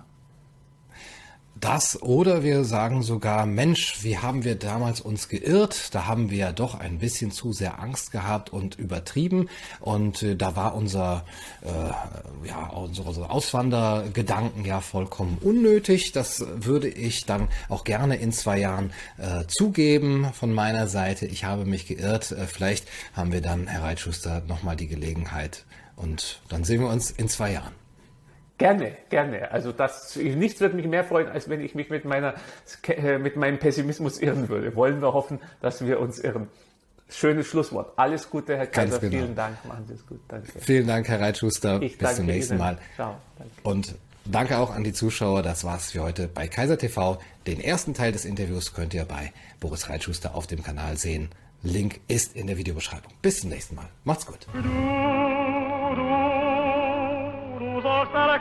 Das 1.59 2.01
oder 2.01 2.43
wir 2.43 2.65
sagen 2.65 3.01
sogar, 3.01 3.45
Mensch, 3.45 4.03
wie 4.03 4.17
haben 4.17 4.43
wir 4.43 4.55
damals 4.55 5.01
uns 5.01 5.27
geirrt? 5.27 5.95
Da 5.95 6.05
haben 6.05 6.29
wir 6.29 6.37
ja 6.37 6.51
doch 6.51 6.75
ein 6.75 6.99
bisschen 6.99 7.31
zu 7.31 7.51
sehr 7.51 7.79
Angst 7.81 8.11
gehabt 8.11 8.51
und 8.51 8.75
übertrieben. 8.75 9.49
Und 9.79 10.21
äh, 10.21 10.35
da 10.35 10.55
war 10.55 10.75
unser, 10.75 11.25
äh, 11.61 12.47
ja, 12.47 12.67
unsere 12.67 13.29
Auswandergedanken 13.29 14.65
ja 14.65 14.81
vollkommen 14.81 15.37
unnötig. 15.41 16.11
Das 16.11 16.45
würde 16.55 16.89
ich 16.89 17.25
dann 17.25 17.47
auch 17.69 17.83
gerne 17.83 18.17
in 18.17 18.31
zwei 18.31 18.59
Jahren 18.59 18.91
äh, 19.17 19.45
zugeben 19.47 20.27
von 20.33 20.53
meiner 20.53 20.87
Seite. 20.87 21.25
Ich 21.25 21.43
habe 21.43 21.65
mich 21.65 21.87
geirrt. 21.87 22.31
Äh, 22.31 22.45
vielleicht 22.45 22.87
haben 23.13 23.31
wir 23.31 23.41
dann, 23.41 23.67
Herr 23.67 23.83
Reitschuster, 23.83 24.43
nochmal 24.47 24.75
die 24.75 24.87
Gelegenheit. 24.87 25.65
Und 25.95 26.41
dann 26.49 26.63
sehen 26.63 26.81
wir 26.81 26.89
uns 26.89 27.09
in 27.09 27.29
zwei 27.29 27.53
Jahren. 27.53 27.86
Gerne, 28.57 28.93
gerne. 29.09 29.51
Also 29.51 29.71
das, 29.71 30.15
nichts 30.15 30.59
würde 30.61 30.75
mich 30.75 30.87
mehr 30.87 31.03
freuen, 31.03 31.27
als 31.27 31.47
wenn 31.47 31.61
ich 31.61 31.75
mich 31.75 31.89
mit 31.89 32.05
meiner, 32.05 32.33
äh, 32.87 33.19
mit 33.19 33.35
meinem 33.35 33.59
Pessimismus 33.59 34.19
irren 34.19 34.49
würde. 34.49 34.75
Wollen 34.75 35.01
wir 35.01 35.13
hoffen, 35.13 35.39
dass 35.61 35.85
wir 35.85 35.99
uns 35.99 36.19
irren. 36.19 36.47
Schönes 37.09 37.47
Schlusswort. 37.47 37.93
Alles 37.97 38.29
Gute, 38.29 38.57
Herr 38.57 38.67
Kaiser. 38.67 38.99
Genau. 38.99 39.11
Vielen 39.11 39.35
Dank. 39.35 39.63
Machen 39.65 39.85
Sie 39.87 39.93
es 39.93 40.05
gut. 40.05 40.19
Danke. 40.27 40.51
Vielen 40.59 40.87
Dank, 40.87 41.07
Herr 41.07 41.21
Reitschuster. 41.21 41.81
Ich 41.81 41.97
Bis 41.97 42.15
zum 42.15 42.25
nächsten 42.25 42.53
Ihnen. 42.53 42.59
Mal. 42.59 42.77
Ciao. 42.95 43.15
Danke. 43.37 43.53
Und 43.63 43.95
danke 44.25 44.57
auch 44.57 44.75
an 44.75 44.83
die 44.83 44.91
Zuschauer. 44.91 45.43
Das 45.43 45.63
war's 45.63 45.91
für 45.91 46.01
heute 46.01 46.27
bei 46.27 46.47
Kaiser 46.47 46.77
TV. 46.77 47.19
Den 47.45 47.61
ersten 47.61 47.93
Teil 47.93 48.11
des 48.11 48.25
Interviews 48.25 48.73
könnt 48.73 48.93
ihr 48.93 49.05
bei 49.05 49.31
Boris 49.59 49.87
Reitschuster 49.87 50.35
auf 50.35 50.47
dem 50.47 50.63
Kanal 50.63 50.97
sehen. 50.97 51.29
Link 51.63 52.01
ist 52.07 52.35
in 52.35 52.47
der 52.47 52.57
Videobeschreibung. 52.57 53.11
Bis 53.21 53.41
zum 53.41 53.51
nächsten 53.51 53.75
Mal. 53.75 53.87
Macht's 54.03 54.25
gut. 54.25 54.47
Sarah 58.11 58.39